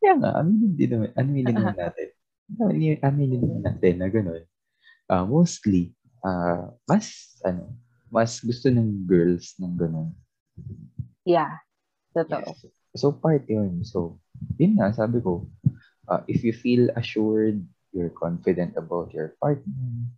Kaya 0.00 0.14
nga, 0.16 0.30
aminin 0.40 0.72
din 0.78 0.88
naman, 0.94 1.10
aminin 1.18 1.54
naman 1.58 1.76
natin. 1.76 2.08
Aminin, 2.56 2.98
aminin 3.04 3.40
naman 3.42 3.62
natin 3.66 3.94
na 3.98 4.08
gano'n. 4.08 4.44
Ah, 5.08 5.24
mostly, 5.24 5.96
ah, 6.20 6.68
mas, 6.84 7.32
ano, 7.40 7.72
mas 8.12 8.44
gusto 8.44 8.68
ng 8.68 9.08
girls 9.08 9.56
ng 9.56 9.72
gano'n. 9.72 10.12
Yeah. 11.24 11.64
Totoo. 12.12 12.52
Yes. 12.52 12.68
So, 12.92 13.16
part 13.16 13.48
yun. 13.48 13.84
So, 13.88 14.20
yun 14.60 14.76
nga, 14.76 14.92
sabi 14.92 15.24
ko, 15.24 15.48
uh, 16.08 16.20
if 16.28 16.44
you 16.44 16.52
feel 16.52 16.92
assured, 16.92 17.64
you're 17.92 18.12
confident 18.12 18.76
about 18.76 19.12
your 19.16 19.32
partner, 19.40 20.12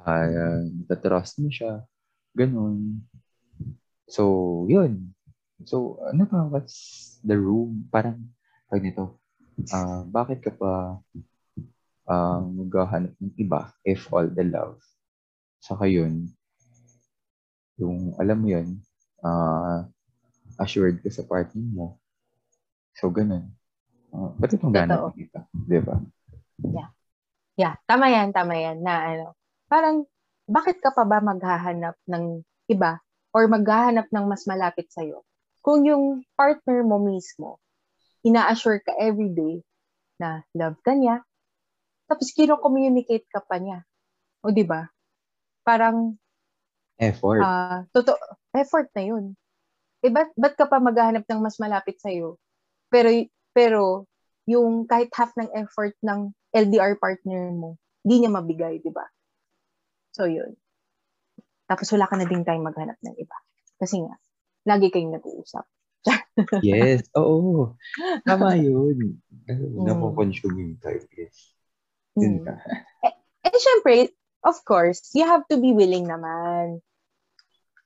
uh, 0.00 0.64
natatrust 0.64 1.36
mo 1.40 1.52
siya, 1.52 1.84
ganun. 2.32 3.04
So, 4.08 4.64
yun. 4.64 5.12
So, 5.68 6.00
ano 6.08 6.24
pa, 6.24 6.48
what's 6.48 7.20
the 7.20 7.36
room? 7.36 7.84
Parang, 7.92 8.32
pag 8.72 8.80
nito, 8.80 9.20
uh, 9.72 10.04
bakit 10.08 10.40
ka 10.40 10.52
pa 10.56 11.00
uh, 12.06 12.40
maghahanap 12.42 13.12
ng 13.18 13.34
iba 13.38 13.70
if 13.82 14.06
all 14.14 14.26
the 14.26 14.46
love? 14.46 14.78
Saka 15.62 15.90
yun, 15.90 16.30
yung, 17.76 18.14
alam 18.16 18.38
mo 18.40 18.48
yun, 18.48 18.80
uh, 19.20 19.84
assured 20.62 21.02
ka 21.02 21.10
sa 21.12 21.26
partner 21.26 21.66
mo. 21.74 22.00
So, 22.96 23.12
ganun. 23.12 23.52
Uh, 24.14 24.32
ba't 24.40 24.54
itong 24.54 24.72
ganap 24.72 25.12
kita? 25.12 25.44
Di 25.52 25.82
ba? 25.82 26.00
Yeah, 27.56 27.76
tama 27.84 28.08
yan, 28.08 28.32
tama 28.32 28.56
yan 28.56 28.80
na 28.80 28.94
ano. 29.12 29.26
Parang, 29.68 30.08
bakit 30.46 30.78
ka 30.78 30.94
pa 30.94 31.02
ba 31.02 31.18
maghahanap 31.18 31.98
ng 32.06 32.40
iba 32.70 33.02
or 33.34 33.50
maghahanap 33.50 34.06
ng 34.08 34.24
mas 34.30 34.46
malapit 34.46 34.88
sa'yo? 34.88 35.26
Kung 35.60 35.82
yung 35.82 36.22
partner 36.38 36.86
mo 36.86 37.02
mismo, 37.02 37.58
ina-assure 38.22 38.80
ka 38.80 38.94
everyday 38.96 39.60
na 40.22 40.46
love 40.54 40.78
ka 40.86 40.94
niya, 40.94 41.26
tapos 42.06 42.30
kino-communicate 42.32 43.26
ka 43.30 43.42
pa 43.42 43.58
niya. 43.58 43.82
O 44.42 44.54
di 44.54 44.62
ba? 44.62 44.86
Parang, 45.66 46.14
Effort. 46.96 47.42
ah, 47.42 47.82
totoo, 47.90 48.16
effort 48.54 48.88
na 48.94 49.04
yun. 49.04 49.24
Eh, 50.06 50.12
ba't, 50.12 50.30
ba't 50.38 50.54
ka 50.54 50.70
pa 50.70 50.78
maghahanap 50.78 51.26
ng 51.26 51.40
mas 51.42 51.58
malapit 51.58 51.98
sa'yo? 51.98 52.38
Pero, 52.88 53.10
pero, 53.50 54.06
yung 54.46 54.86
kahit 54.86 55.10
half 55.18 55.34
ng 55.34 55.50
effort 55.58 55.98
ng 56.06 56.30
LDR 56.54 56.94
partner 57.02 57.50
mo, 57.50 57.74
di 58.06 58.22
niya 58.22 58.30
mabigay, 58.30 58.78
di 58.78 58.94
ba? 58.94 59.02
So, 60.14 60.30
yun. 60.30 60.54
Tapos 61.66 61.90
wala 61.90 62.06
ka 62.06 62.14
na 62.14 62.30
ding 62.30 62.46
time 62.46 62.62
maghanap 62.62 62.96
ng 63.02 63.18
iba. 63.18 63.36
Kasi 63.76 63.98
nga, 64.06 64.14
lagi 64.64 64.88
kayong 64.94 65.18
nag-uusap. 65.18 65.66
yes, 66.62 67.10
oo. 67.18 67.74
Tama 68.22 68.54
yun. 68.62 69.18
Mm. 69.50 69.82
Napo-consume 69.82 70.62
yung 70.62 70.78
time. 70.78 71.02
Yes. 71.18 71.55
Yun 72.16 72.40
Mm. 72.40 72.44
ka. 72.44 72.54
And 73.44 73.56
syempre, 73.66 74.10
of 74.42 74.56
course, 74.64 75.12
you 75.12 75.24
have 75.28 75.44
to 75.52 75.60
be 75.60 75.76
willing 75.76 76.08
naman 76.08 76.80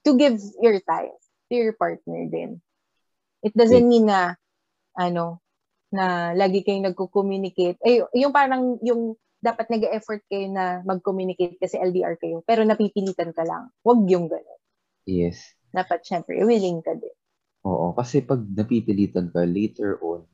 to 0.06 0.16
give 0.16 0.40
your 0.62 0.78
time 0.86 1.12
to 1.50 1.54
your 1.54 1.74
partner 1.76 2.24
din. 2.30 2.62
It 3.42 3.52
doesn't 3.56 3.84
mean 3.88 4.06
na, 4.08 4.36
ano, 4.96 5.40
na 5.90 6.32
lagi 6.36 6.62
kayong 6.62 6.92
nagko-communicate. 6.92 7.80
Eh, 7.82 8.04
yung 8.16 8.30
parang, 8.32 8.78
yung 8.84 9.16
dapat 9.40 9.72
nag-effort 9.72 10.20
kayo 10.28 10.46
na 10.52 10.84
mag-communicate 10.84 11.56
kasi 11.56 11.80
LDR 11.80 12.20
kayo, 12.20 12.44
pero 12.44 12.60
napipilitan 12.62 13.32
ka 13.32 13.42
lang. 13.42 13.72
Huwag 13.80 14.04
yung 14.06 14.28
gano'n. 14.28 14.60
Yes. 15.08 15.56
Dapat, 15.72 16.04
syempre, 16.04 16.36
willing 16.44 16.84
ka 16.84 16.92
din. 16.94 17.16
Oo, 17.64 17.92
kasi 17.96 18.20
pag 18.20 18.40
napipilitan 18.40 19.32
ka 19.32 19.44
later 19.44 19.96
on, 20.00 20.24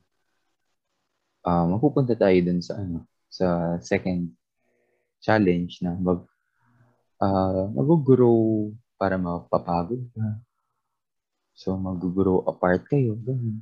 ah 1.47 1.63
mapupunta 1.63 2.19
tayo 2.19 2.35
dun 2.43 2.59
sa 2.59 2.75
ano, 2.75 3.07
sa 3.37 3.77
second 3.85 4.33
challenge 5.21 5.85
na 5.85 5.93
mag 5.93 6.25
ah 7.21 7.69
mag-grow 7.73 8.73
para 8.97 9.21
mapapagod 9.21 10.01
ka. 10.17 10.29
So 11.53 11.77
mag-grow 11.77 12.45
apart 12.49 12.89
kayo, 12.89 13.17
ganun. 13.21 13.61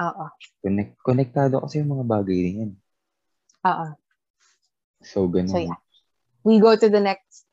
Oo. 0.00 0.24
Connect, 0.64 0.92
konektado 1.04 1.62
kasi 1.62 1.84
yung 1.84 1.94
mga 1.94 2.06
bagay 2.08 2.38
din 2.40 2.60
yan. 2.60 2.72
Oo. 3.64 3.86
So, 5.04 5.28
ganun. 5.30 5.52
So, 5.52 5.60
yeah. 5.60 5.78
We 6.44 6.60
go 6.60 6.76
to 6.76 6.88
the 6.88 7.00
next 7.00 7.46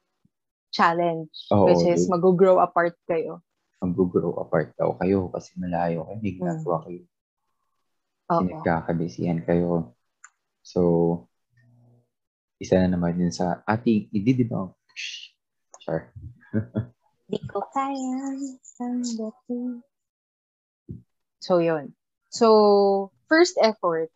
challenge, 0.74 1.32
Oo, 1.54 1.70
which 1.72 1.86
is 1.86 2.08
yun. 2.08 2.18
mag-grow 2.18 2.60
apart 2.60 2.98
kayo. 3.06 3.44
Mag-grow 3.84 4.36
apart 4.42 4.74
daw 4.76 4.96
kayo 5.00 5.32
kasi 5.32 5.56
malayo 5.60 6.08
kayo, 6.08 6.18
may 6.20 6.34
ginagawa 6.36 6.78
kayo. 6.88 7.04
Oo. 8.32 8.40
Pinagkakabisihan 8.42 9.40
kayo. 9.46 9.96
So, 10.62 11.28
isa 12.62 12.78
na 12.86 12.94
naman 12.94 13.18
yun 13.18 13.34
sa 13.34 13.66
ating, 13.66 14.14
hindi 14.14 14.32
di 14.38 14.46
ba? 14.46 14.70
Shh. 14.94 15.34
Char. 15.82 16.14
Di 17.32 17.40
ko 17.48 17.64
kaya 17.74 18.38
sandatin. 18.62 19.82
So, 21.40 21.64
yun. 21.64 21.96
So, 22.28 23.10
first 23.32 23.56
effort 23.56 24.12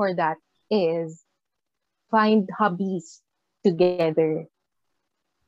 for 0.00 0.16
that 0.16 0.40
is 0.72 1.20
find 2.10 2.48
hobbies 2.50 3.20
together. 3.62 4.48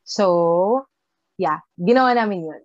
So, 0.04 0.86
yeah, 1.40 1.64
ginawa 1.80 2.14
namin 2.14 2.52
yun. 2.52 2.62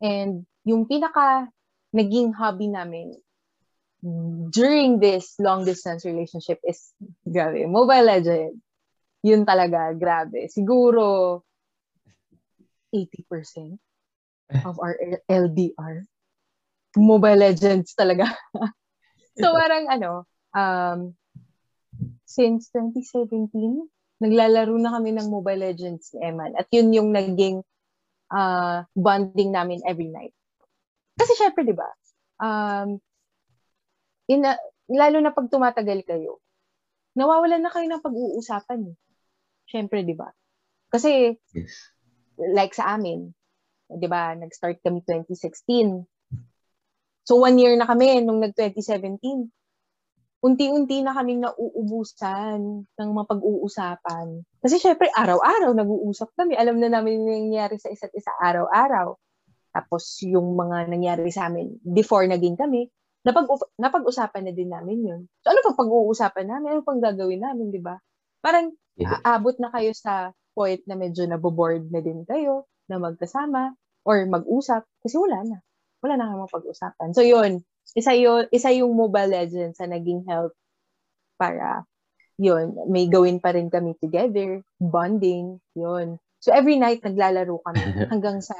And 0.00 0.32
yung 0.68 0.84
pinaka 0.86 1.48
naging 1.96 2.36
hobby 2.36 2.68
namin 2.68 3.16
during 4.50 4.98
this 4.98 5.36
long 5.38 5.64
distance 5.64 6.04
relationship 6.04 6.58
is, 6.64 6.92
grabe, 7.28 7.68
Mobile 7.68 8.04
Legends. 8.04 8.60
Yun 9.20 9.44
talaga, 9.44 9.92
grabe. 9.92 10.48
Siguro, 10.48 11.40
80% 12.94 13.76
of 14.64 14.80
our 14.80 14.96
LDR. 15.28 16.08
Mobile 16.96 17.38
Legends 17.38 17.94
talaga. 17.94 18.26
so, 19.40 19.52
parang 19.52 19.86
ano, 19.92 20.24
um, 20.56 21.14
since 22.24 22.72
2017, 22.72 23.52
naglalaro 24.20 24.74
na 24.80 24.96
kami 24.96 25.12
ng 25.14 25.28
Mobile 25.28 25.70
Legends 25.70 26.12
ni 26.16 26.24
Eman. 26.24 26.56
At 26.56 26.66
yun 26.72 26.92
yung 26.96 27.12
naging 27.12 27.60
uh, 28.32 28.82
bonding 28.96 29.52
namin 29.52 29.84
every 29.84 30.08
night. 30.08 30.32
Kasi 31.20 31.36
syempre, 31.36 31.68
di 31.68 31.76
ba, 31.76 31.88
um, 32.40 32.96
in 34.30 34.46
a, 34.46 34.54
lalo 34.86 35.18
na 35.18 35.34
pag 35.34 35.50
tumatagal 35.50 36.06
kayo, 36.06 36.38
nawawalan 37.18 37.66
na 37.66 37.72
kayo 37.74 37.90
ng 37.90 38.04
pag-uusapan. 38.04 38.94
Eh. 38.94 38.96
Syempre, 39.66 40.06
di 40.06 40.14
ba? 40.14 40.30
Kasi, 40.90 41.34
Yes. 41.50 41.90
like 42.38 42.74
sa 42.74 42.94
amin, 42.94 43.34
di 43.90 44.06
ba, 44.06 44.38
nag-start 44.38 44.78
kami 44.86 45.02
2016. 45.02 46.06
So, 47.26 47.42
one 47.42 47.58
year 47.58 47.74
na 47.74 47.86
kami 47.86 48.22
nung 48.22 48.38
nag-2017. 48.38 49.50
Unti-unti 50.40 51.04
na 51.04 51.12
kaming 51.12 51.44
nauubusan 51.44 52.88
ng 52.88 53.10
mga 53.12 53.26
pag-uusapan. 53.28 54.40
Kasi 54.64 54.80
syempre, 54.80 55.12
araw-araw 55.12 55.76
nag-uusap 55.76 56.32
kami. 56.32 56.56
Alam 56.56 56.80
na 56.80 56.88
namin 56.88 57.20
yung 57.20 57.28
nangyayari 57.28 57.76
sa 57.76 57.92
isa't 57.92 58.14
isa 58.16 58.32
araw-araw. 58.40 59.14
Tapos, 59.70 60.16
yung 60.24 60.56
mga 60.56 60.88
nangyari 60.88 61.28
sa 61.28 61.52
amin 61.52 61.76
before 61.84 62.24
naging 62.24 62.56
kami, 62.56 62.88
napag 63.26 63.46
napag-usapan 63.76 64.48
na 64.48 64.52
din 64.54 64.70
namin 64.72 64.98
yun. 65.04 65.20
So, 65.44 65.52
ano 65.52 65.60
pang 65.64 65.78
pag-uusapan 65.78 66.46
namin? 66.48 66.68
Ano 66.76 66.82
pang 66.86 67.00
gagawin 67.00 67.42
namin, 67.44 67.68
di 67.72 67.80
ba? 67.80 68.00
Parang, 68.40 68.72
aabot 69.24 69.56
na 69.60 69.72
kayo 69.72 69.92
sa 69.96 70.32
point 70.52 70.80
na 70.84 70.98
medyo 70.98 71.24
naboboard 71.24 71.88
na 71.88 72.04
din 72.04 72.26
kayo 72.28 72.68
na 72.90 73.00
magkasama 73.00 73.72
or 74.04 74.24
mag-usap 74.26 74.84
kasi 75.00 75.16
wala 75.16 75.40
na. 75.46 75.58
Wala 76.00 76.14
na 76.16 76.28
kang 76.28 76.52
pag-usapan. 76.60 77.12
So 77.12 77.22
yun, 77.24 77.64
isa 77.96 78.12
yun, 78.16 78.48
isa 78.50 78.72
yung 78.72 78.92
Mobile 78.96 79.30
Legends 79.30 79.78
sa 79.78 79.86
naging 79.86 80.24
help 80.26 80.52
para 81.40 81.84
yun, 82.40 82.72
may 82.88 83.04
gawin 83.04 83.36
pa 83.36 83.52
rin 83.52 83.68
kami 83.68 83.96
together, 84.00 84.64
bonding, 84.80 85.60
yun. 85.76 86.16
So 86.40 86.56
every 86.56 86.80
night 86.80 87.04
naglalaro 87.04 87.60
kami 87.60 87.84
hanggang 88.12 88.40
sa 88.40 88.56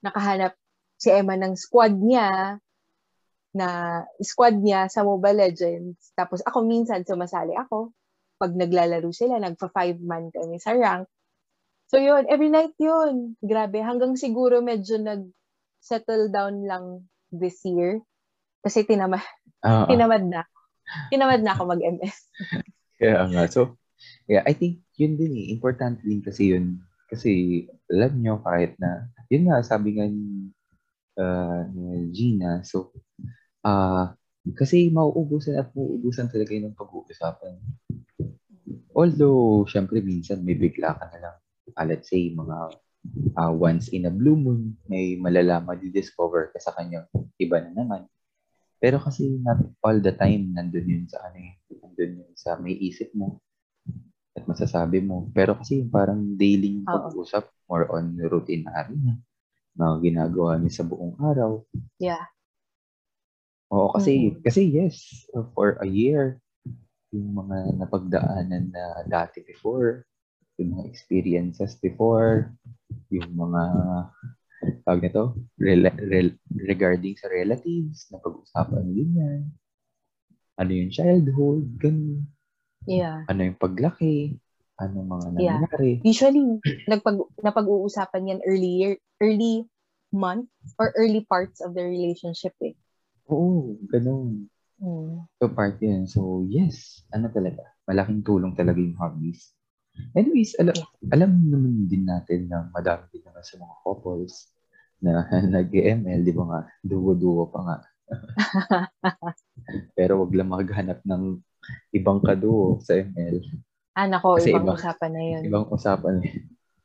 nakahanap 0.00 0.56
si 0.96 1.12
Emma 1.12 1.36
ng 1.36 1.52
squad 1.56 1.92
niya 1.92 2.56
na 3.50 4.00
squad 4.22 4.58
niya 4.62 4.86
sa 4.86 5.02
Mobile 5.02 5.50
Legends. 5.50 6.14
Tapos 6.14 6.40
ako 6.46 6.62
minsan 6.66 7.02
sumasali 7.02 7.54
ako. 7.58 7.90
Pag 8.40 8.56
naglalaro 8.56 9.10
sila, 9.12 9.36
nagpa 9.36 9.68
five 9.74 9.98
man 10.00 10.30
kami 10.32 10.56
sa 10.56 10.72
rank. 10.72 11.10
So 11.90 11.98
yun, 11.98 12.30
every 12.30 12.48
night 12.48 12.78
yun. 12.78 13.34
Grabe, 13.42 13.82
hanggang 13.82 14.14
siguro 14.14 14.62
medyo 14.62 14.96
nag-settle 14.96 16.30
down 16.30 16.62
lang 16.64 17.10
this 17.34 17.58
year. 17.66 17.98
Kasi 18.62 18.86
tinamad, 18.86 19.24
Ah, 19.60 19.84
ah. 19.84 19.86
tinamad 19.90 20.24
na. 20.24 20.42
Tinamad 21.12 21.44
na 21.44 21.52
ako 21.52 21.76
mag-MS. 21.76 22.16
Kaya 23.00 23.28
nga. 23.28 23.44
So, 23.48 23.76
yeah, 24.24 24.44
I 24.48 24.56
think 24.56 24.80
yun 24.96 25.20
din 25.20 25.36
eh. 25.36 25.46
Important 25.52 26.00
din 26.00 26.24
kasi 26.24 26.56
yun. 26.56 26.80
Kasi 27.12 27.64
alam 27.90 28.16
nyo 28.20 28.40
kahit 28.40 28.76
na, 28.80 29.10
yun 29.28 29.48
nga, 29.50 29.60
sabi 29.60 29.98
nga 29.98 30.06
ni, 30.08 30.48
uh, 31.20 31.64
Gina, 32.12 32.64
so, 32.64 32.92
ah 33.66 34.16
kasi 34.56 34.88
mauubusan 34.88 35.60
at 35.60 35.68
mauubusan 35.76 36.32
talaga 36.32 36.50
yun 36.56 36.72
ng 36.72 36.78
pag-uusapan. 36.78 37.60
Although, 38.96 39.68
syempre, 39.68 40.00
minsan 40.00 40.40
may 40.40 40.56
bigla 40.56 40.96
ka 40.96 41.06
na 41.12 41.18
lang. 41.20 41.36
Ah, 41.76 41.86
let's 41.86 42.08
say, 42.08 42.32
mga 42.32 42.56
ah, 43.36 43.52
once 43.52 43.92
in 43.92 44.08
a 44.08 44.12
blue 44.12 44.36
moon, 44.36 44.76
may 44.88 45.16
malalaman, 45.16 45.76
di-discover 45.80 46.52
ka 46.52 46.58
sa 46.60 46.72
kanyang 46.76 47.06
iba 47.36 47.60
na 47.60 47.72
naman. 47.72 48.02
Pero 48.80 48.96
kasi 48.96 49.36
not 49.44 49.60
all 49.84 50.00
the 50.00 50.12
time 50.16 50.56
nandun 50.56 50.88
yun 50.88 51.04
sa 51.04 51.28
ano 51.28 51.36
eh, 51.36 51.52
nandun 51.84 52.24
yun 52.24 52.32
sa 52.32 52.56
may 52.56 52.72
isip 52.80 53.12
mo 53.12 53.44
at 54.32 54.48
masasabi 54.48 55.04
mo. 55.04 55.28
Pero 55.36 55.52
kasi 55.52 55.84
parang 55.84 56.32
daily 56.40 56.80
yung 56.80 56.88
pag-uusap, 56.88 57.44
more 57.68 57.92
on 57.92 58.16
routinary 58.16 58.96
na, 58.96 59.20
na 59.76 60.00
ginagawa 60.00 60.56
niya 60.56 60.80
sa 60.80 60.88
buong 60.88 61.12
araw. 61.20 61.60
Yeah. 62.00 62.24
Oo, 63.70 63.94
kasi, 63.94 64.34
Mm-mm. 64.34 64.42
kasi 64.42 64.60
yes, 64.66 65.26
for 65.54 65.78
a 65.78 65.86
year, 65.86 66.42
yung 67.14 67.34
mga 67.34 67.78
napagdaanan 67.78 68.70
na 68.70 69.06
dati 69.06 69.42
before, 69.46 70.06
yung 70.58 70.78
mga 70.78 70.90
experiences 70.90 71.78
before, 71.78 72.50
yung 73.14 73.30
mga, 73.34 73.62
tawag 74.82 75.02
nito, 75.06 75.38
rela- 75.58 76.02
rel- 76.02 76.38
regarding 76.50 77.14
sa 77.14 77.30
relatives, 77.30 78.10
na 78.10 78.18
pag-usapan 78.18 78.86
din 78.90 79.10
yan. 79.14 79.40
Ano 80.58 80.70
yung 80.74 80.90
childhood, 80.90 81.66
ganun. 81.78 82.26
Yeah. 82.90 83.24
Ano 83.30 83.40
yung 83.46 83.58
paglaki, 83.58 84.34
ano 84.82 84.96
mga 85.06 85.26
Yeah. 85.38 85.62
nangyari. 85.62 86.02
Usually, 86.02 86.42
nagpag, 86.90 87.22
napag-uusapan 87.38 88.34
yan 88.34 88.40
early 88.44 88.72
year, 88.82 88.94
early 89.22 89.62
month 90.10 90.50
or 90.74 90.90
early 90.98 91.22
parts 91.22 91.62
of 91.62 91.72
the 91.78 91.86
relationship 91.86 92.52
eh. 92.66 92.74
Oo, 93.30 93.78
ganun. 93.86 94.50
Mm. 94.82 95.24
So, 95.38 95.48
part 95.54 95.78
yun. 95.78 96.04
So, 96.10 96.44
yes, 96.50 97.06
ano 97.14 97.30
talaga, 97.30 97.62
malaking 97.86 98.26
tulong 98.26 98.52
talaga 98.58 98.80
yung 98.82 98.98
hobbies. 98.98 99.54
Anyways, 100.16 100.56
alam, 100.58 100.76
alam 101.12 101.30
naman 101.46 101.86
din 101.86 102.04
natin 102.08 102.48
na 102.48 102.66
madami 102.72 103.06
din 103.12 103.22
naman 103.24 103.44
sa 103.44 103.56
mga 103.60 103.74
couples 103.84 104.34
na 105.00 105.24
nag-ML, 105.56 106.20
di 106.24 106.32
ba 106.34 106.44
nga, 106.48 106.60
duo-duo 106.84 107.48
pa 107.48 107.60
nga. 107.64 107.76
Pero 109.96 110.24
wag 110.24 110.32
lang 110.34 110.50
maghanap 110.50 111.00
ng 111.06 111.38
ibang 111.94 112.20
kaduo 112.24 112.80
sa 112.82 112.96
ML. 112.98 113.44
Ah, 113.94 114.08
nako, 114.08 114.40
Kasi 114.40 114.50
ibang 114.54 114.66
iba- 114.66 114.76
usapan 114.80 115.10
na 115.12 115.22
yun. 115.22 115.42
Ibang 115.46 115.66
usapan 115.70 116.14
eh. 116.24 116.32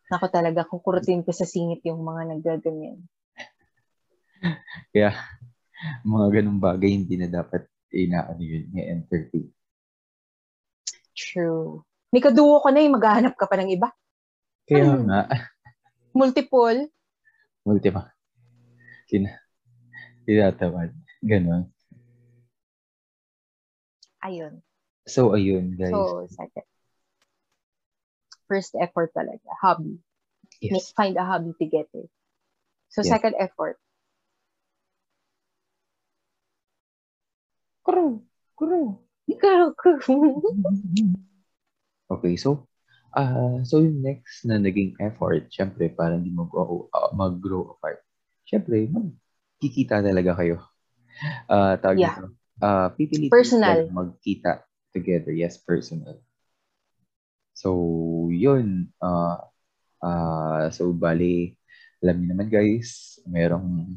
Ako 0.05 0.25
talaga, 0.29 0.67
kukurutin 0.69 1.25
ko 1.25 1.33
sa 1.33 1.49
singit 1.49 1.81
yung 1.87 2.05
mga 2.05 2.35
naggaganyan. 2.35 3.01
Kaya, 4.93 5.15
mga 6.07 6.27
ganung 6.41 6.59
bagay, 6.59 6.91
hindi 6.91 7.15
na 7.15 7.27
dapat 7.27 7.65
inaano 7.89 8.41
yun, 8.41 8.69
i-entertain. 8.73 9.47
True. 11.15 11.83
May 12.11 12.19
kaduo 12.19 12.59
ko 12.59 12.67
na 12.69 12.83
eh, 12.83 12.91
maghahanap 12.91 13.35
ka 13.35 13.47
pa 13.47 13.55
ng 13.55 13.71
iba. 13.71 13.89
Kaya 14.67 14.95
Ano? 14.95 15.07
nga, 15.07 15.21
Multiple. 16.11 16.89
ultima. 17.63 18.11
Kina, 19.05 19.31
tinatamad. 20.23 20.91
Ganon. 21.21 21.71
Ayun. 24.21 24.61
So, 25.05 25.37
ayun, 25.37 25.77
guys. 25.77 25.93
So, 25.93 26.25
second. 26.33 26.65
First 28.49 28.73
effort 28.77 29.13
talaga. 29.13 29.45
Hobby. 29.61 30.01
yes. 30.61 30.93
Find 30.97 31.13
a 31.17 31.25
hobby 31.25 31.53
to 31.57 31.65
get 31.69 31.89
it. 31.93 32.09
So, 32.89 33.01
Yes. 33.05 33.13
second 33.13 33.35
effort. 33.37 33.77
Kuro. 37.85 38.25
Kuro. 38.57 39.05
Kuro. 39.29 39.65
Kuro. 39.77 40.29
Okay, 42.09 42.33
so, 42.33 42.65
ah 43.13 43.61
so 43.61 43.77
yung 43.81 44.01
next 44.01 44.41
na 44.49 44.57
naging 44.57 44.97
effort, 44.97 45.45
syempre, 45.53 45.93
para 45.93 46.17
hindi 46.17 46.33
mag, 46.33 46.49
uh, 46.49 47.13
mag-grow 47.13 47.77
apart, 47.77 48.01
syempre, 48.45 48.89
magkikita 48.89 50.01
talaga 50.01 50.33
kayo. 50.33 50.57
Ah 51.45 51.77
tawag 51.77 52.01
Yeah. 52.01 52.17
nito, 52.17 52.27
ah 52.57 52.89
pipilitin 52.89 53.29
Personal. 53.33 53.79
magkita 53.93 54.65
together. 54.89 55.33
Yes, 55.33 55.61
personal. 55.61 56.17
So, 57.53 57.69
yun. 58.33 58.89
ah 58.97 59.45
ah 60.01 60.73
so, 60.73 60.89
bali, 60.89 61.53
alam 62.01 62.17
niyo 62.17 62.27
naman 62.33 62.49
guys, 62.49 63.21
merong 63.29 63.93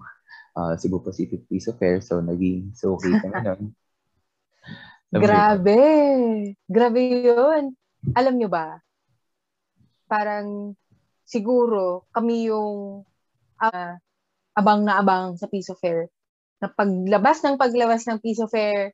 ah 0.59 0.75
Cebu 0.75 0.99
Pacific 0.99 1.47
Peace 1.47 1.71
Affair, 1.71 2.03
so 2.03 2.19
naging 2.19 2.75
so 2.75 2.99
okay 2.99 3.15
kami 3.15 3.39
nun. 3.47 3.63
Grabe. 5.09 5.81
Grabe 6.67 7.01
yun. 7.01 7.73
Alam 8.13 8.35
nyo 8.37 8.49
ba? 8.51 8.83
Parang 10.05 10.75
siguro 11.25 12.05
kami 12.11 12.51
yung 12.51 13.07
ah, 13.57 13.97
abang 14.53 14.83
na 14.83 14.99
abang 14.99 15.39
sa 15.39 15.47
Piso 15.47 15.79
Fair. 15.79 16.11
Na 16.59 16.67
paglabas 16.69 17.39
ng 17.41 17.55
paglabas 17.57 18.03
ng 18.05 18.19
Piso 18.19 18.51
Fair, 18.51 18.93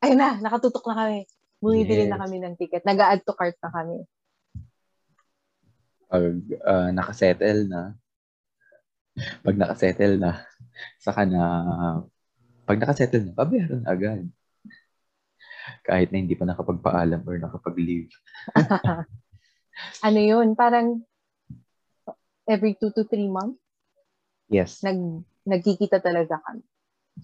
ayun 0.00 0.16
na, 0.16 0.38
nakatutok 0.38 0.86
na 0.88 1.04
kami. 1.04 1.26
Bumibili 1.60 2.06
na 2.06 2.16
Yes. 2.16 2.22
kami 2.24 2.36
ng 2.40 2.54
ticket. 2.56 2.82
Nag-add 2.86 3.26
to 3.26 3.34
cart 3.34 3.58
na 3.60 3.68
kami. 3.74 3.98
pag 6.10 6.26
ah, 6.66 6.90
nakasettle 6.90 7.70
na, 7.70 7.94
pag 9.46 9.54
nakasettle 9.54 10.18
na, 10.18 10.42
saka 10.98 11.26
na, 11.26 11.42
pag 12.64 12.78
nakasettle 12.78 13.30
na, 13.30 13.34
babayaran 13.34 13.82
na 13.82 13.90
agad. 13.90 14.24
Kahit 15.84 16.08
na 16.10 16.20
hindi 16.20 16.34
pa 16.36 16.46
nakapagpaalam 16.46 17.24
or 17.26 17.36
nakapag-leave. 17.36 18.10
ano 20.06 20.20
yun? 20.20 20.54
Parang 20.54 21.02
every 22.48 22.74
two 22.76 22.90
to 22.94 23.06
three 23.06 23.30
months, 23.30 23.58
Yes. 24.50 24.82
nag, 24.82 24.98
nagkikita 25.46 26.02
talaga 26.02 26.42
kami. 26.42 26.66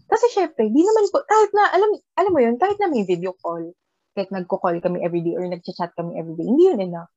Kasi 0.06 0.26
syempre, 0.30 0.70
di 0.70 0.82
naman 0.82 1.10
po, 1.10 1.26
kahit 1.26 1.50
na, 1.50 1.74
alam, 1.74 1.90
alam 2.14 2.32
mo 2.32 2.40
yun, 2.42 2.54
kahit 2.54 2.78
na 2.78 2.86
may 2.86 3.02
video 3.02 3.34
call, 3.34 3.74
kahit 4.14 4.30
nagko-call 4.30 4.78
kami 4.78 5.02
everyday 5.02 5.34
or 5.34 5.44
nagchat-chat 5.44 5.90
kami 5.98 6.14
everyday, 6.14 6.46
hindi 6.46 6.70
yun 6.70 6.80
enough. 6.80 7.10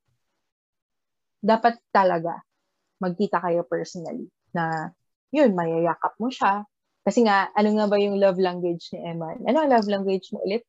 Dapat 1.40 1.80
talaga 1.94 2.42
magkita 3.00 3.40
kayo 3.40 3.64
personally 3.64 4.28
na 4.52 4.92
yun, 5.34 5.52
mayayakap 5.54 6.14
mo 6.22 6.30
siya. 6.30 6.66
Kasi 7.06 7.26
nga, 7.26 7.50
ano 7.56 7.70
nga 7.76 7.86
ba 7.90 7.98
yung 7.98 8.20
love 8.20 8.38
language 8.38 8.92
ni 8.94 9.00
Emma? 9.02 9.34
Ano 9.48 9.58
ang 9.64 9.72
love 9.72 9.88
language 9.90 10.30
mo 10.34 10.44
ulit? 10.46 10.64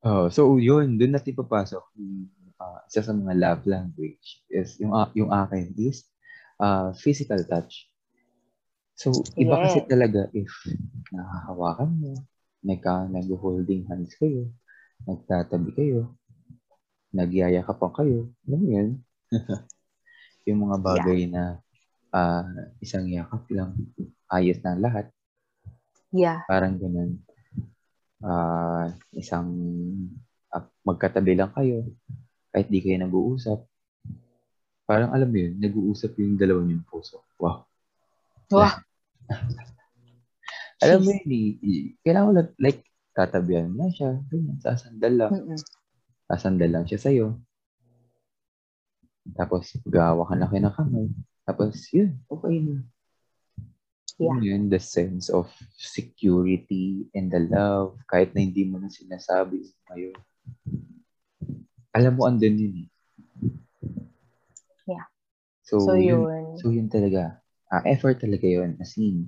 Oh, 0.00 0.32
so 0.32 0.56
yun, 0.56 0.96
doon 0.96 1.12
natin 1.12 1.36
papasok. 1.36 1.84
yung, 2.00 2.26
ah, 2.56 2.80
isa 2.88 3.04
sa 3.04 3.12
mga 3.12 3.34
love 3.36 3.62
language 3.68 4.40
is 4.48 4.80
yung 4.80 4.92
a- 4.96 5.12
yung 5.16 5.28
akin 5.28 5.76
is 5.76 6.08
ah, 6.60 6.92
physical 6.96 7.40
touch. 7.44 7.88
So, 8.96 9.08
iba 9.40 9.56
kasi 9.60 9.80
Yes. 9.80 9.88
talaga 9.88 10.28
if 10.36 10.52
nakahawakan 11.12 11.90
mo, 12.00 12.12
nagka, 12.60 13.08
nag-holding 13.08 13.88
hands 13.88 14.12
kayo, 14.20 14.52
nagtatabi 15.08 15.70
kayo, 15.72 16.12
nagyayakapan 17.16 17.92
kayo, 17.96 18.18
alam 18.44 18.62
yun? 18.68 18.88
yung 20.48 20.60
mga 20.68 20.76
bagay 20.80 21.20
na 21.28 21.60
ah, 22.10 22.46
isang 22.78 23.06
yakap 23.10 23.46
lang, 23.50 23.74
ayos 24.30 24.58
na 24.62 24.74
ang 24.74 24.82
lahat. 24.82 25.06
Yeah. 26.10 26.42
Parang 26.50 26.78
ganun. 26.78 27.22
Ah, 28.20 28.92
isang 29.14 29.48
ah, 30.50 30.66
magkatabi 30.82 31.38
lang 31.38 31.54
kayo 31.54 31.86
kahit 32.50 32.66
di 32.66 32.82
kayo 32.82 32.98
nag-uusap. 32.98 33.62
Parang 34.90 35.14
alam 35.14 35.30
mo 35.30 35.38
yun, 35.38 35.54
nag-uusap 35.62 36.18
yung 36.18 36.34
dalawa 36.34 36.66
yung 36.66 36.82
puso. 36.82 37.22
Wow. 37.38 37.62
Wah. 38.50 38.82
Alam 40.82 41.04
mo 41.04 41.12
yun, 41.12 41.28
i- 41.28 41.58
i- 41.60 41.92
kailangan 42.00 42.32
lang, 42.40 42.50
like, 42.56 42.80
tatabihan 43.12 43.68
na 43.68 43.92
siya, 43.92 44.16
ganyan, 44.32 44.56
sasandal 44.64 45.12
lang. 45.12 45.30
Mm-mm. 45.36 45.60
Sasandal 46.24 46.70
lang 46.72 46.84
siya 46.88 46.98
sa'yo. 46.98 47.26
Tapos, 49.36 49.76
gawa 49.84 50.24
ka 50.24 50.34
na 50.40 50.48
kayo 50.48 50.62
ng 50.64 50.74
kamay. 50.74 51.06
Tapos, 51.50 51.82
yun, 51.90 52.14
okay 52.30 52.62
na. 52.62 52.78
Yeah. 54.22 54.38
Yun 54.38 54.70
the 54.70 54.78
sense 54.78 55.26
of 55.34 55.50
security 55.74 57.10
and 57.10 57.26
the 57.26 57.42
love, 57.50 57.98
kahit 58.06 58.30
na 58.36 58.46
hindi 58.46 58.62
mo 58.62 58.78
na 58.78 58.86
sinasabi 58.86 59.66
kayo. 59.82 60.14
Alam 61.90 62.12
mo, 62.14 62.30
andun 62.30 62.54
yun 62.54 62.86
eh. 62.86 62.88
Yeah. 64.86 65.10
So, 65.66 65.90
So, 65.90 65.98
yun, 65.98 66.22
yun. 66.22 66.46
so 66.62 66.70
yun 66.70 66.86
talaga. 66.86 67.42
Ah, 67.66 67.82
effort 67.82 68.22
talaga 68.22 68.46
yun, 68.46 68.78
as 68.78 68.94
in. 68.94 69.26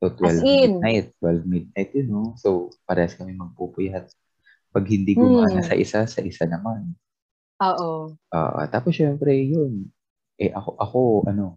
So, 0.00 0.08
12 0.08 0.24
As 0.24 0.40
in. 0.40 0.80
midnight, 0.80 1.12
12 1.20 1.44
midnight, 1.44 1.90
you 1.92 2.08
know. 2.08 2.32
So, 2.40 2.72
parehas 2.88 3.12
kami 3.12 3.36
magpupuyat. 3.36 4.08
Pag 4.72 4.84
hindi 4.88 5.12
gumana 5.12 5.60
Hmm. 5.60 5.68
sa 5.68 5.76
isa, 5.76 6.08
sa 6.08 6.24
isa 6.24 6.48
naman. 6.48 6.96
Oo. 7.60 8.16
Ah, 8.32 8.64
tapos 8.72 8.96
syempre 8.96 9.34
yun. 9.36 9.92
Eh 10.42 10.50
ako 10.50 10.70
ako 10.74 11.00
ano 11.30 11.54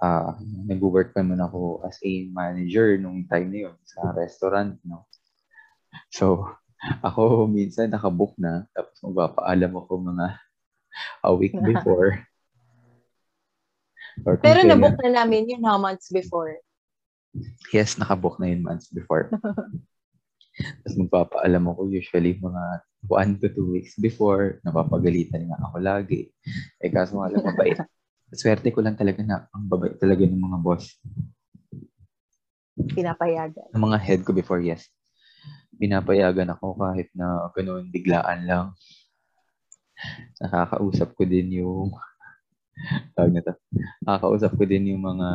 ah 0.00 0.36
nag-work 0.64 1.12
pa 1.12 1.20
naman 1.20 1.40
ako 1.40 1.84
as 1.84 2.00
a 2.00 2.12
manager 2.32 2.96
nung 2.96 3.24
time 3.28 3.48
na 3.52 3.58
yun 3.68 3.76
sa 3.84 4.12
restaurant, 4.16 4.76
no. 4.84 5.04
So, 6.12 6.48
ako 7.08 7.44
minsan 7.48 7.92
nakabook 7.92 8.36
na 8.40 8.64
tapos 8.72 8.96
magpapaalam 9.04 9.72
ako 9.76 9.92
mga 10.00 10.26
a 11.24 11.30
week 11.36 11.56
before. 11.72 12.24
Pero 14.24 14.40
kailan- 14.40 14.80
nabook 14.80 14.96
na 15.04 15.24
namin 15.24 15.52
yun 15.52 15.64
how 15.64 15.76
months 15.76 16.08
before. 16.08 16.56
Yes, 17.68 18.00
nakabook 18.00 18.40
na 18.40 18.48
yun 18.48 18.64
months 18.64 18.88
before. 18.88 19.28
Tapos 20.56 20.96
magpapaalam 20.96 21.68
ako 21.68 21.92
usually 21.92 22.40
mga 22.40 22.64
one 23.12 23.36
to 23.36 23.52
two 23.52 23.68
weeks 23.68 23.92
before. 24.00 24.56
Napapagalitan 24.64 25.52
nga 25.52 25.60
ako 25.68 25.76
lagi. 25.84 26.32
Eh 26.80 26.88
kaso 26.88 27.20
nga 27.20 27.28
lang 27.28 27.44
mabait. 27.44 27.76
Swerte 28.34 28.74
ko 28.74 28.82
lang 28.82 28.98
talaga 28.98 29.22
na 29.22 29.46
ang 29.54 29.70
babait 29.70 29.94
talaga 30.02 30.26
ng 30.26 30.42
mga 30.42 30.58
boss. 30.58 30.98
Pinapayagan. 32.76 33.70
Ng 33.70 33.84
mga 33.86 33.98
head 34.02 34.20
ko 34.26 34.34
before, 34.34 34.58
yes. 34.58 34.90
Pinapayagan 35.78 36.50
ako 36.50 36.74
kahit 36.74 37.08
na 37.14 37.46
ganoon 37.54 37.92
biglaan 37.92 38.48
lang. 38.48 38.66
Nakakausap 40.42 41.14
ko 41.14 41.22
din 41.22 41.62
yung 41.62 41.94
tawag 43.14 43.32
na 43.32 43.46
to. 43.46 43.54
Nakakausap 44.02 44.52
ko 44.58 44.64
din 44.66 44.92
yung 44.92 45.02
mga 45.06 45.28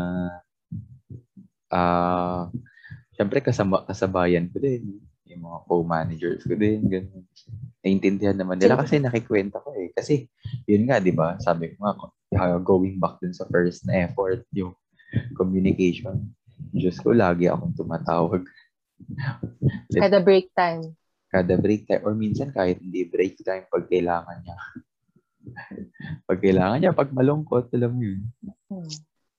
ah 1.72 2.52
syempre 3.16 3.40
kasama 3.40 3.88
kasabayan 3.88 4.52
ko 4.52 4.60
din 4.60 5.00
yung 5.32 5.48
mga 5.48 5.60
co-managers 5.64 6.44
ko 6.44 6.54
din 6.60 6.84
ganun. 6.92 7.24
Naiintindihan 7.82 8.36
naman 8.36 8.60
nila 8.60 8.78
kasi 8.78 9.00
nakikwenta 9.00 9.64
ko 9.64 9.74
eh. 9.74 9.90
Kasi 9.96 10.28
yun 10.68 10.86
nga, 10.86 11.00
di 11.00 11.16
ba? 11.16 11.40
Sabi 11.40 11.74
ko 11.74 11.88
nga, 11.88 11.96
uh, 12.36 12.60
going 12.64 12.98
back 13.00 13.20
dun 13.20 13.36
sa 13.36 13.48
first 13.52 13.84
na 13.88 14.08
effort, 14.08 14.44
yung 14.56 14.76
communication. 15.36 16.32
Diyos 16.72 17.00
ko, 17.02 17.12
lagi 17.12 17.52
akong 17.52 17.76
tumatawag. 17.76 18.48
Kada 20.04 20.24
break 20.24 20.54
time. 20.56 20.96
Kada 21.32 21.56
break 21.56 21.88
time, 21.88 22.04
or 22.04 22.16
minsan 22.16 22.52
kahit 22.52 22.80
hindi 22.80 23.08
break 23.08 23.40
time, 23.44 23.68
pag 23.72 23.88
kailangan 23.88 24.38
niya. 24.44 24.58
pag 26.28 26.40
kailangan 26.40 26.78
niya, 26.80 26.92
pag 26.96 27.12
malungkot, 27.12 27.72
alam 27.76 27.92
mo 27.96 28.04
yun. 28.04 28.22
Hmm. 28.68 28.92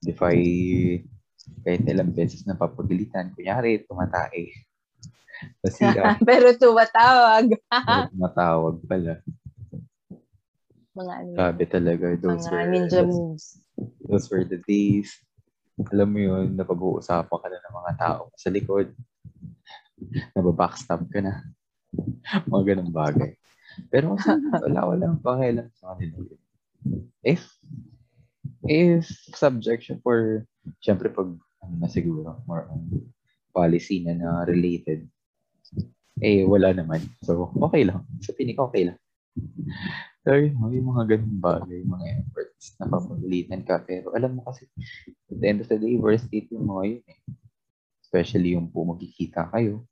If 0.02 0.18
I, 0.24 0.36
kahit 1.62 1.86
ilang 1.86 2.10
beses 2.10 2.42
na 2.48 2.58
papagalitan, 2.58 3.32
kunyari, 3.36 3.84
tumatae. 3.86 4.50
Kasi, 5.62 5.84
ah, 5.98 6.18
Pero 6.22 6.54
tumatawag. 6.54 7.54
tumatawag 8.14 8.76
pala. 8.88 9.20
Mga 10.92 11.12
ano. 11.12 11.30
Grabe 11.32 11.64
talaga. 11.64 12.04
Those 12.20 12.44
mga 12.46 12.52
were, 12.52 12.68
ninja 12.68 13.00
those, 13.00 13.16
moves. 13.16 13.44
those 14.04 14.26
were 14.28 14.44
the 14.44 14.60
days. 14.68 15.08
Alam 15.88 16.08
mo 16.12 16.18
yun, 16.20 16.52
napag-uusapan 16.52 17.38
ka 17.40 17.48
na 17.48 17.58
ng 17.64 17.76
mga 17.80 17.92
tao 17.96 18.22
sa 18.36 18.52
likod. 18.52 18.92
Nababackstab 20.36 21.08
ka 21.08 21.20
na. 21.24 21.40
mga 22.52 22.76
ganong 22.76 22.92
bagay. 22.92 23.32
Pero 23.88 24.16
wala, 24.64 24.80
wala 24.84 25.04
ang 25.16 25.20
pakialam 25.24 25.68
sa 25.72 25.96
kanila. 25.96 26.16
If, 27.24 27.48
if 28.68 29.08
subjection 29.32 30.04
for, 30.04 30.44
syempre 30.84 31.08
pag, 31.08 31.32
ano 31.64 31.74
na 31.80 31.88
siguro, 31.88 32.42
more 32.44 32.68
on 32.68 32.84
policy 33.56 34.04
na 34.04 34.12
na 34.12 34.30
related, 34.44 35.08
eh, 36.20 36.44
wala 36.44 36.76
naman. 36.76 37.00
So, 37.24 37.48
okay 37.64 37.88
lang. 37.88 38.04
Sa 38.20 38.36
pinig, 38.36 38.60
okay 38.60 38.92
lang. 38.92 38.98
So, 40.22 40.38
yun, 40.38 40.54
yung 40.54 40.88
mga 40.94 41.18
ganung 41.18 41.42
bagay, 41.42 41.82
mga 41.82 42.06
efforts 42.22 42.78
na 42.78 42.86
papagalitan 42.86 43.66
ka. 43.66 43.82
Pero 43.82 44.14
alam 44.14 44.38
mo 44.38 44.46
kasi, 44.46 44.70
at 45.26 45.34
the 45.34 45.46
end 45.50 45.60
of 45.62 45.66
the 45.66 45.74
day, 45.74 45.98
worst 45.98 46.30
it 46.30 46.46
yung 46.54 46.70
mga 46.70 46.82
yun 46.94 47.04
eh. 47.10 47.20
Especially 48.06 48.54
yung 48.54 48.70
po 48.70 48.86
magkikita 48.86 49.50
kayo. 49.50 49.82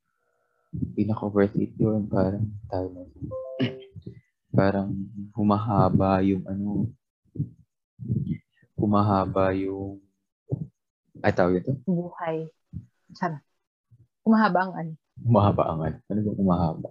Pinaka 0.71 1.27
worth 1.27 1.59
it 1.59 1.75
yun, 1.75 2.07
parang 2.07 2.47
tayo 2.71 3.11
parang 4.51 4.91
humahaba 5.35 6.23
yung 6.27 6.43
ano, 6.47 6.91
humahaba 8.75 9.55
yung, 9.55 9.99
ay 11.23 11.35
tawag 11.35 11.63
ito? 11.63 11.75
Buhay. 11.87 12.47
Sana. 13.15 13.43
Humahaba 14.23 14.59
ang 14.63 14.75
ano. 14.79 14.93
Humahaba 15.23 15.63
ang 15.75 15.81
ano. 15.91 15.97
Ano 16.07 16.21
ba 16.23 16.33
humahaba? 16.39 16.89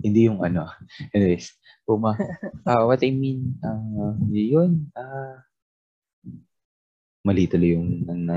Hindi 0.00 0.30
yung 0.30 0.40
ano. 0.40 0.70
Anyways, 1.14 1.52
huma, 1.84 2.16
uh, 2.64 2.82
what 2.88 3.04
I 3.04 3.10
mean, 3.12 3.60
uh, 3.60 4.16
yun, 4.32 4.88
uh, 4.96 5.36
mali 7.22 7.46
tuloy 7.46 7.76
yung 7.76 8.08
na, 8.08 8.14
na, 8.16 8.36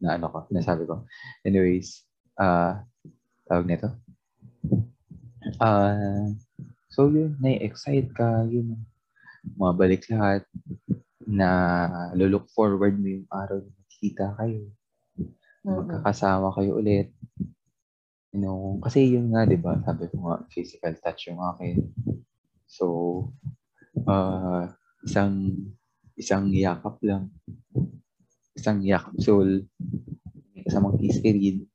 na 0.00 0.08
ano 0.16 0.26
ko, 0.30 0.38
nasabi 0.54 0.86
ko. 0.86 1.04
Anyways, 1.42 2.06
uh, 2.38 2.80
tawag 3.50 3.66
nito. 3.66 3.90
Uh, 5.58 6.32
so 6.92 7.10
yun, 7.10 7.36
na-excite 7.42 8.12
ka, 8.14 8.46
yun, 8.46 8.78
mabalik 9.56 10.06
lahat, 10.08 10.44
na 11.30 12.10
look 12.16 12.48
forward 12.50 12.98
mo 12.98 13.06
yung 13.06 13.28
araw 13.30 13.62
na 13.62 13.70
makikita 13.70 14.34
kayo. 14.36 14.66
Magkakasama 15.62 16.50
kayo 16.56 16.80
ulit. 16.80 17.12
You 18.30 18.40
know, 18.46 18.78
kasi 18.78 19.10
yun 19.10 19.34
nga, 19.34 19.42
di 19.42 19.58
ba, 19.58 19.74
sabi 19.82 20.06
ko 20.06 20.22
nga, 20.22 20.46
physical 20.46 20.94
touch 21.02 21.26
yung 21.26 21.42
akin. 21.42 21.82
So, 22.70 22.86
uh, 24.06 24.70
isang 25.02 25.66
isang 26.14 26.46
yakap 26.54 27.02
lang. 27.02 27.34
Isang 28.54 28.86
yakap 28.86 29.18
soul. 29.18 29.66
Kasamang 30.62 31.00
kiss 31.02 31.18
period. 31.18 31.66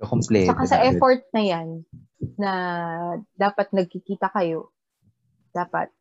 so, 0.00 0.10
complete. 0.10 0.50
Saka 0.50 0.66
sa 0.66 0.82
effort 0.82 1.22
na 1.30 1.42
yan, 1.44 1.86
na 2.34 2.52
dapat 3.38 3.70
nagkikita 3.70 4.26
kayo, 4.34 4.74
dapat 5.54 5.94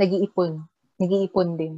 nag-iipon. 0.00 0.64
Nag-iipon 0.96 1.48
din. 1.60 1.74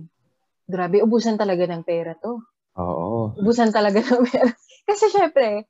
Grabe, 0.68 1.02
ubusan 1.02 1.34
talaga 1.34 1.66
ng 1.66 1.82
pera 1.82 2.14
to. 2.14 2.44
Oo. 2.78 3.34
Ubusan 3.34 3.72
talaga 3.72 3.98
ng 3.98 4.22
pera. 4.22 4.52
Kasi 4.88 5.10
syempre, 5.10 5.66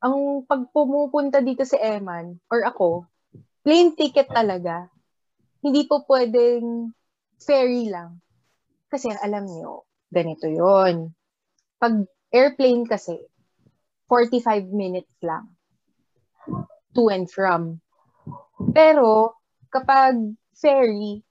ang 0.00 0.44
pag 0.48 0.64
pumupunta 0.72 1.44
dito 1.44 1.64
si 1.64 1.76
Eman 1.76 2.40
or 2.48 2.64
ako, 2.64 3.04
plane 3.60 3.92
ticket 3.92 4.32
talaga. 4.32 4.88
Hindi 5.60 5.84
po 5.84 6.04
pwedeng 6.08 6.92
ferry 7.36 7.92
lang. 7.92 8.20
Kasi 8.88 9.12
alam 9.12 9.44
niyo, 9.44 9.84
ganito 10.08 10.48
yon 10.48 11.12
Pag 11.76 12.08
airplane 12.32 12.88
kasi, 12.88 13.20
45 14.08 14.66
minutes 14.72 15.14
lang 15.22 15.46
to 16.94 17.08
and 17.10 17.30
from. 17.30 17.78
Pero, 18.74 19.38
kapag 19.70 20.18
ferry, 20.58 21.22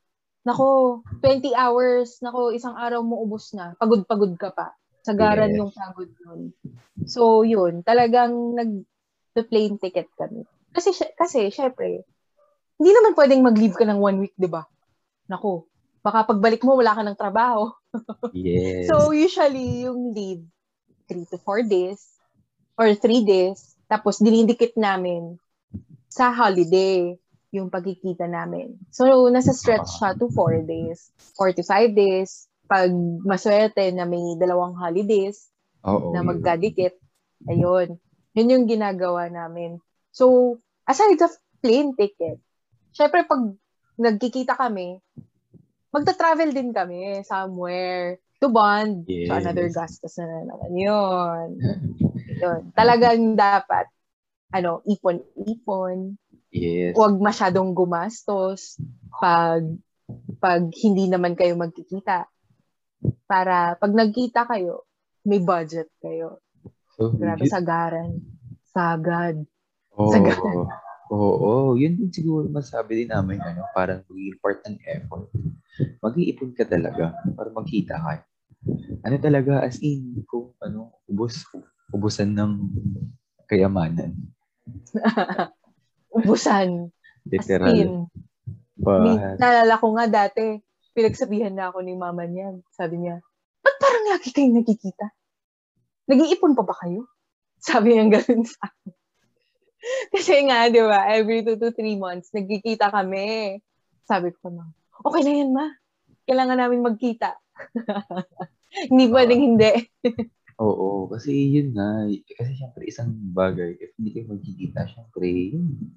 nako, 0.47 1.01
20 1.21 1.51
hours, 1.53 2.23
nako, 2.23 2.55
isang 2.55 2.75
araw 2.79 3.03
mo 3.03 3.19
ubos 3.21 3.51
na. 3.53 3.75
Pagod-pagod 3.75 4.33
ka 4.39 4.49
pa. 4.55 4.71
Sagaran 5.03 5.53
yes. 5.53 5.57
yung 5.59 5.71
pagod 5.71 6.11
nun. 6.25 6.41
So, 7.07 7.47
yun. 7.47 7.81
Talagang 7.85 8.33
nag-plane 8.55 9.79
ticket 9.79 10.11
kami. 10.19 10.43
Kasi, 10.75 10.91
kasi, 11.15 11.49
syempre, 11.49 12.03
hindi 12.79 12.91
naman 12.95 13.15
pwedeng 13.15 13.43
mag-leave 13.43 13.75
ka 13.75 13.85
ng 13.87 13.99
one 13.99 14.17
week, 14.23 14.35
di 14.35 14.47
ba? 14.47 14.63
Nako, 15.27 15.67
baka 16.03 16.27
pagbalik 16.31 16.63
mo, 16.63 16.79
wala 16.79 16.95
ka 16.95 17.03
ng 17.03 17.19
trabaho. 17.19 17.71
yes. 18.35 18.87
So, 18.87 19.11
usually, 19.11 19.87
yung 19.87 20.15
leave, 20.15 20.43
3 21.07 21.29
to 21.31 21.37
4 21.41 21.63
days, 21.65 21.99
or 22.79 22.91
3 22.91 23.27
days, 23.27 23.75
tapos 23.91 24.21
dinidikit 24.21 24.77
namin 24.79 25.35
sa 26.09 26.31
holiday 26.33 27.17
yung 27.49 27.69
pagkikita 27.69 28.29
namin. 28.29 28.77
So, 28.93 29.05
nasa 29.29 29.53
stretch 29.53 29.89
siya 29.99 30.13
to 30.17 30.29
4 30.31 30.65
days, 30.65 31.09
45 31.37 31.97
days, 31.97 32.48
pag 32.69 32.93
maswerte 33.25 33.89
na 33.89 34.05
may 34.05 34.37
dalawang 34.37 34.77
holidays 34.77 35.49
Oo, 35.81 36.13
na 36.13 36.21
magkadikit, 36.21 36.93
ayun. 37.49 37.97
Yun 38.37 38.53
yung 38.53 38.65
ginagawa 38.69 39.25
namin. 39.25 39.81
So, 40.13 40.55
aside 40.85 41.17
of 41.25 41.33
plane 41.65 41.97
ticket, 41.97 42.37
syempre 42.93 43.25
pag 43.25 43.41
nagkikita 43.97 44.53
kami, 44.53 45.01
magta-travel 45.89 46.53
din 46.53 46.69
kami 46.69 47.25
somewhere 47.25 48.21
to 48.37 48.53
bond. 48.53 49.09
Yes. 49.09 49.33
So, 49.33 49.41
another 49.41 49.67
gastos 49.73 50.13
na 50.21 50.45
naman 50.45 50.71
yun. 50.77 51.47
yun. 52.45 52.61
Talagang 52.77 53.33
dapat, 53.33 53.89
ano, 54.53 54.85
ipon-ipon. 54.85 56.21
Yes. 56.53 56.93
Huwag 56.93 57.17
masyadong 57.17 57.73
gumastos 57.73 58.77
pag 59.17 59.65
pag 60.41 60.65
hindi 60.73 61.05
naman 61.05 61.37
kayo 61.37 61.53
magkikita 61.53 62.25
para 63.25 63.75
pag 63.79 63.91
nagkita 63.93 64.47
kayo, 64.47 64.87
may 65.27 65.39
budget 65.39 65.87
kayo. 65.99 66.39
So, 66.95 67.15
Grabe, 67.15 67.47
yun, 67.47 67.51
sagaran. 67.51 68.11
Sagad. 68.71 69.35
Oo. 69.95 70.11
Sagaran. 70.11 70.67
Oo, 71.09 71.31
oo. 71.41 71.71
Yun 71.73 71.97
din 71.97 72.11
siguro 72.13 72.45
masabi 72.51 73.03
din 73.03 73.09
namin, 73.09 73.41
ano, 73.41 73.65
parang 73.73 74.05
magiging 74.05 74.39
part 74.43 74.59
ng 74.67 74.77
effort. 74.85 75.25
Mag-iipon 76.03 76.51
ka 76.53 76.67
talaga 76.69 77.15
para 77.33 77.49
magkita 77.49 77.95
ka. 77.97 78.13
Ano 79.07 79.15
talaga, 79.17 79.63
as 79.63 79.79
in, 79.79 80.21
kung 80.27 80.53
ano, 80.61 81.01
ubos, 81.07 81.47
ubusan 81.95 82.35
ng 82.35 82.51
kayamanan. 83.49 84.13
Ubusan. 86.19 86.93
Literal. 87.25 87.69
As 87.69 87.73
in. 87.73 87.91
But, 88.79 89.39
naalala 89.41 89.75
ko 89.81 89.87
nga 89.97 90.05
dati, 90.07 90.61
pinagsabihan 90.99 91.55
na 91.55 91.71
ako 91.71 91.79
ni 91.79 91.95
mama 91.95 92.27
niya. 92.27 92.59
Sabi 92.75 92.99
niya, 92.99 93.23
ba't 93.63 93.75
parang 93.79 94.05
lagi 94.11 94.35
kayong 94.35 94.59
nagkikita? 94.59 95.07
Nag-iipon 96.11 96.59
pa 96.59 96.67
ba 96.67 96.75
kayo? 96.75 97.07
Sabi 97.63 97.95
niya 97.95 98.19
ganun 98.19 98.43
sa 98.43 98.67
akin. 98.67 98.91
Kasi 100.13 100.43
nga, 100.43 100.67
di 100.67 100.83
ba, 100.83 101.07
every 101.07 101.39
two 101.39 101.55
to 101.55 101.71
three 101.71 101.95
months, 101.95 102.35
nagkikita 102.35 102.91
kami. 102.91 103.59
Sabi 104.03 104.35
ko 104.35 104.51
na, 104.51 104.67
okay 105.07 105.23
na 105.23 105.31
yan, 105.39 105.51
ma. 105.55 105.71
Kailangan 106.27 106.59
namin 106.59 106.83
magkita. 106.83 107.39
hindi 108.91 109.07
pwedeng 109.07 109.39
hindi. 109.39 109.71
oo, 110.67 111.07
kasi 111.07 111.31
yun 111.31 111.71
nga, 111.71 112.03
kasi 112.35 112.51
syempre 112.59 112.83
isang 112.91 113.15
bagay, 113.31 113.79
if 113.79 113.95
hindi 113.95 114.11
kayo 114.11 114.35
magkikita, 114.35 114.83
syempre, 114.91 115.55
yun, 115.55 115.95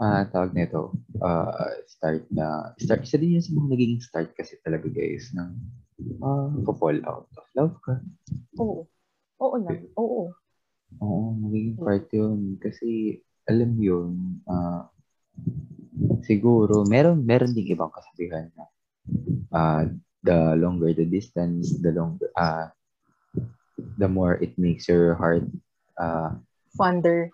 ah 0.00 0.24
tawag 0.28 0.56
nito, 0.56 0.96
uh, 1.20 1.70
start 1.86 2.24
na, 2.32 2.72
start, 2.80 3.04
isa 3.04 3.20
din 3.20 3.38
yun 3.38 3.44
sa 3.44 3.52
mga 3.54 3.68
nagiging 3.72 4.02
start 4.02 4.30
kasi 4.34 4.56
talaga 4.64 4.88
guys, 4.90 5.30
ng 5.36 5.50
uh, 6.24 6.50
fall 6.74 6.98
out 7.06 7.28
of 7.36 7.46
love 7.54 7.76
ka. 7.84 8.00
Oo. 8.58 8.88
Oo 9.38 9.56
na. 9.60 9.70
Oo. 9.98 10.32
Oo, 11.02 11.34
magiging 11.36 11.76
part 11.78 12.06
yun. 12.14 12.56
Kasi, 12.62 13.18
alam 13.50 13.74
yun, 13.78 14.40
uh, 14.46 14.86
siguro, 16.22 16.86
meron, 16.86 17.22
meron 17.22 17.52
ding 17.52 17.68
ibang 17.70 17.90
kasabihan 17.92 18.48
na 18.54 18.64
uh, 19.52 19.82
the 20.24 20.56
longer 20.56 20.94
the 20.96 21.04
distance, 21.04 21.76
the 21.82 21.92
longer, 21.92 22.30
uh, 22.38 22.70
the 23.98 24.08
more 24.08 24.38
it 24.40 24.54
makes 24.56 24.88
your 24.88 25.14
heart 25.18 25.44
uh, 26.00 26.32
Fonder. 26.78 27.30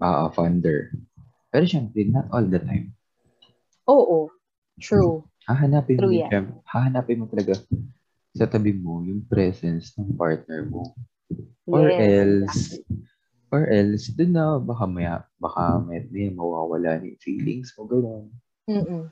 uh, 0.00 0.30
fonder. 0.32 0.90
Pero 1.50 1.64
syempre, 1.66 2.06
not 2.06 2.30
all 2.30 2.46
the 2.46 2.62
time. 2.62 2.94
Oo. 3.90 4.30
True. 4.78 5.26
Hahanapin 5.50 5.98
True 5.98 6.14
mo, 6.14 6.18
yan. 6.22 6.30
syempre, 6.30 6.54
hahanapin 6.70 7.18
mo 7.20 7.26
talaga 7.26 7.58
sa 8.32 8.46
tabi 8.46 8.70
mo 8.70 9.02
yung 9.02 9.26
presence 9.26 9.90
ng 9.98 10.14
partner 10.14 10.70
mo. 10.70 10.94
Or 11.66 11.90
Yes, 11.90 11.98
else, 11.98 12.58
exactly. 12.78 12.82
or 13.50 13.62
else, 13.66 14.04
dun 14.14 14.34
na, 14.34 14.62
baka 14.62 14.86
may, 14.86 15.06
baka 15.42 15.82
may, 15.82 16.06
may 16.10 16.30
mawawala 16.30 17.02
ni 17.02 17.18
feelings 17.18 17.74
mo, 17.74 17.86
gano'n. 17.90 18.30
Mm-mm. 18.70 19.04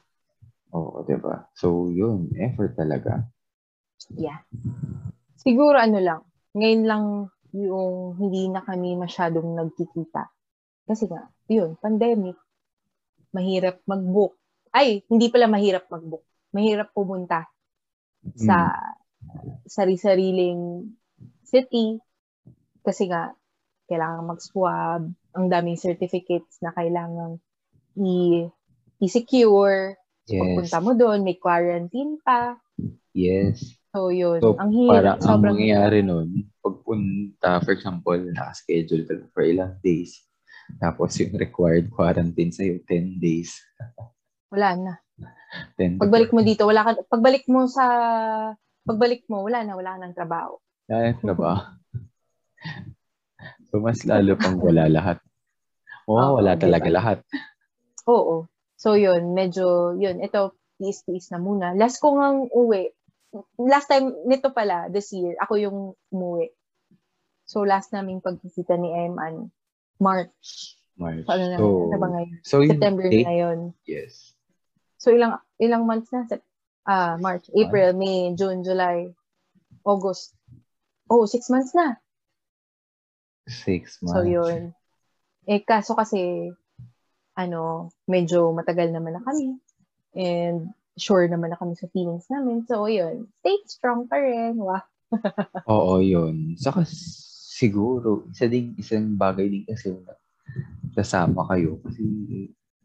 Oo, 0.74 1.02
ba? 1.02 1.50
So, 1.58 1.90
yun, 1.90 2.30
effort 2.38 2.78
talaga. 2.78 3.26
Yeah. 4.14 4.46
Siguro 5.42 5.74
ano 5.78 5.98
lang, 5.98 6.20
ngayon 6.54 6.82
lang 6.86 7.04
yung 7.56 8.14
hindi 8.20 8.46
na 8.52 8.62
kami 8.62 8.94
masyadong 8.94 9.58
nagkikita. 9.58 10.30
Kasi 10.88 11.04
nga, 11.04 11.28
yun, 11.52 11.76
pandemic. 11.76 12.40
Mahirap 13.36 13.84
mag-book. 13.84 14.40
Ay, 14.72 15.04
hindi 15.12 15.28
pala 15.28 15.44
mahirap 15.44 15.84
mag-book. 15.92 16.24
Mahirap 16.56 16.96
pumunta 16.96 17.44
sa 18.32 18.72
sari-sariling 19.68 20.88
city. 21.44 22.00
Kasi 22.80 23.12
nga, 23.12 23.36
kailangan 23.84 24.32
mag-swab. 24.32 25.02
Ang 25.36 25.46
daming 25.52 25.76
certificates 25.76 26.56
na 26.64 26.72
kailangan 26.72 27.36
i- 28.00 28.48
i-secure. 29.04 29.96
Yes. 30.28 30.40
Pagpunta 30.40 30.78
mo 30.80 30.90
doon, 30.96 31.24
may 31.24 31.36
quarantine 31.36 32.20
pa. 32.20 32.56
Yes. 33.16 33.64
So, 33.92 34.12
yun. 34.12 34.40
So, 34.44 34.60
ang 34.60 34.72
hirap. 34.72 34.92
Para 34.92 35.10
ang 35.16 35.24
sobrang 35.24 35.56
mangyayari 35.56 36.04
nun, 36.04 36.52
pagpunta, 36.60 37.64
for 37.64 37.72
example, 37.72 38.16
nakaschedule 38.20 39.04
ka 39.08 39.14
for 39.32 39.42
ilang 39.44 39.80
days, 39.80 40.27
tapos 40.76 41.16
yung 41.16 41.32
required 41.40 41.88
quarantine 41.88 42.52
sa'yo, 42.52 42.84
10 42.84 43.16
days. 43.16 43.56
Wala 44.52 44.76
na. 44.76 44.92
10 45.80 45.96
to 45.96 46.00
Pagbalik 46.04 46.30
mo 46.36 46.44
dito, 46.44 46.68
wala 46.68 46.84
ka, 46.84 46.90
pagbalik 47.08 47.48
mo 47.48 47.64
sa, 47.64 47.84
pagbalik 48.84 49.24
mo, 49.32 49.48
wala 49.48 49.64
na, 49.64 49.72
wala 49.72 49.96
ka 49.96 49.98
ng 50.04 50.16
trabaho. 50.16 50.52
Kaya 50.84 51.16
ka 51.16 51.32
ba? 51.32 51.52
so, 53.72 53.80
mas 53.80 54.04
lalo 54.04 54.36
pang 54.36 54.60
wala 54.60 54.84
lahat. 54.92 55.18
Oo, 56.08 56.16
Oo, 56.16 56.32
wala 56.40 56.56
diba? 56.56 56.62
talaga 56.68 56.88
lahat. 56.92 57.18
Oo. 58.08 58.48
So, 58.78 58.94
yun, 58.94 59.32
medyo, 59.32 59.96
yun, 59.96 60.20
ito, 60.20 60.56
tiis-tiis 60.78 61.32
na 61.34 61.42
muna. 61.42 61.74
Last 61.74 61.98
ko 61.98 62.14
ngang 62.14 62.48
uwi, 62.54 62.94
last 63.60 63.90
time, 63.90 64.14
nito 64.24 64.54
pala, 64.54 64.88
this 64.88 65.12
year, 65.12 65.36
ako 65.42 65.54
yung 65.58 65.78
umuwi. 66.14 66.48
So, 67.48 67.64
last 67.64 67.92
naming 67.92 68.20
pagkikita 68.20 68.76
ni 68.76 68.92
Eman, 68.92 69.50
March. 70.00 70.78
March. 70.98 71.26
So, 71.26 71.32
ano 71.34 71.44
na, 71.46 71.56
So, 71.58 71.66
ano 71.90 71.98
ba 71.98 72.08
ngayon? 72.10 72.38
so 72.42 72.56
September 72.66 73.06
date, 73.06 73.26
na 73.26 73.34
yun. 73.34 73.58
yes. 73.86 74.34
So, 74.98 75.14
ilang, 75.14 75.38
ilang 75.62 75.86
months 75.86 76.10
na? 76.10 76.26
Sep- 76.26 76.46
ah, 76.86 77.14
March, 77.22 77.46
April, 77.54 77.94
May, 77.94 78.34
June, 78.34 78.66
July, 78.66 79.14
August. 79.86 80.34
Oh, 81.06 81.26
six 81.26 81.46
months 81.50 81.70
na. 81.74 81.96
Six 83.46 84.02
months. 84.02 84.12
So, 84.14 84.26
yun. 84.26 84.74
Eh, 85.48 85.62
kaso 85.62 85.94
kasi, 85.94 86.50
ano, 87.38 87.88
medyo 88.10 88.50
matagal 88.52 88.90
naman 88.90 89.16
na 89.16 89.22
kami. 89.22 89.56
And 90.18 90.74
sure 90.98 91.24
naman 91.30 91.54
na 91.54 91.60
kami 91.60 91.78
sa 91.78 91.86
feelings 91.94 92.26
namin. 92.28 92.66
So, 92.66 92.90
yun. 92.90 93.30
Stay 93.40 93.56
strong 93.70 94.10
pa 94.10 94.18
rin. 94.18 94.58
Wow. 94.58 94.82
Oo, 95.72 96.02
yun. 96.02 96.58
Saka 96.58 96.84
siguro, 97.58 98.30
isa 98.30 98.46
ding, 98.46 98.78
isang 98.78 99.18
bagay 99.18 99.50
din 99.50 99.66
kasi 99.66 99.90
na 99.90 100.14
kasama 100.94 101.42
kayo. 101.50 101.82
Kasi, 101.82 102.02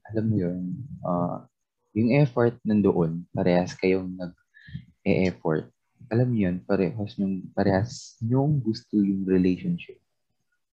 alam 0.10 0.26
mo 0.26 0.36
yun, 0.42 0.74
ah, 1.06 1.46
yung 1.94 2.10
effort 2.18 2.58
nandoon, 2.66 3.22
parehas 3.30 3.78
kayong 3.78 4.18
nag-e-effort. 4.18 5.70
Alam 6.10 6.34
mo 6.34 6.38
yun, 6.42 6.56
parehas 6.66 7.14
yung, 7.22 7.46
parehas 7.54 8.18
yung 8.26 8.58
gusto 8.58 8.98
yung 8.98 9.30
relationship. 9.30 10.02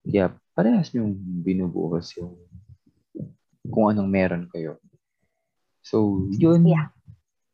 Kaya, 0.00 0.32
parehas 0.56 0.88
yung 0.96 1.12
binubuhos 1.44 2.16
yung 2.16 2.40
kung 3.68 3.92
anong 3.92 4.08
meron 4.08 4.44
kayo. 4.48 4.80
So, 5.84 6.24
yun, 6.32 6.64
Yeah. 6.64 6.88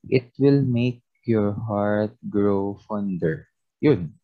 it 0.07 0.31
will 0.39 0.63
make 0.63 1.03
your 1.27 1.51
heart 1.67 2.15
grow 2.31 2.79
fonder. 2.87 3.51
Yun. 3.83 4.15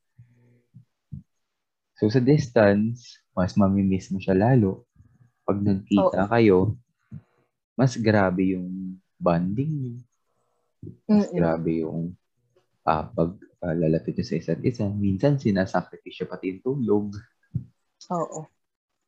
So, 2.02 2.10
sa 2.10 2.18
distance, 2.18 3.22
mas 3.30 3.54
mamimiss 3.54 4.10
mo 4.10 4.18
siya 4.18 4.34
lalo. 4.34 4.90
Pag 5.46 5.62
nagkita 5.62 6.26
kayo, 6.34 6.74
mas 7.78 7.94
grabe 7.94 8.58
yung 8.58 8.98
bonding 9.22 9.70
niyo. 9.70 9.94
Mas 11.06 11.30
Mm-mm. 11.30 11.38
grabe 11.38 11.70
yung 11.86 12.10
ah, 12.82 13.06
pag 13.06 13.38
ah, 13.62 13.70
lalapit 13.78 14.18
niyo 14.18 14.26
sa 14.26 14.34
isa't 14.34 14.58
isa. 14.66 14.90
Minsan, 14.90 15.38
sinasakripisyo 15.38 16.26
pati 16.26 16.50
yung 16.50 16.62
tulog. 16.66 17.06
Oo. 18.10 18.50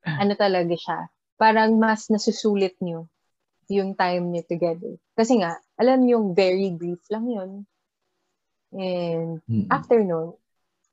Ano 0.07 0.33
talaga 0.38 0.78
siya? 0.78 1.11
Parang 1.35 1.74
mas 1.74 2.07
nasusulit 2.14 2.78
nyo 2.78 3.11
yung 3.74 3.98
time 3.98 4.30
nyo 4.30 4.42
together. 4.46 4.94
Kasi 5.18 5.42
nga, 5.42 5.59
alam 5.83 6.07
yung 6.07 6.30
very 6.30 6.70
brief 6.70 7.02
lang 7.11 7.26
yun. 7.26 7.50
And 8.70 9.42
Mm. 9.50 9.66
after 9.66 9.98
nun, 9.98 10.38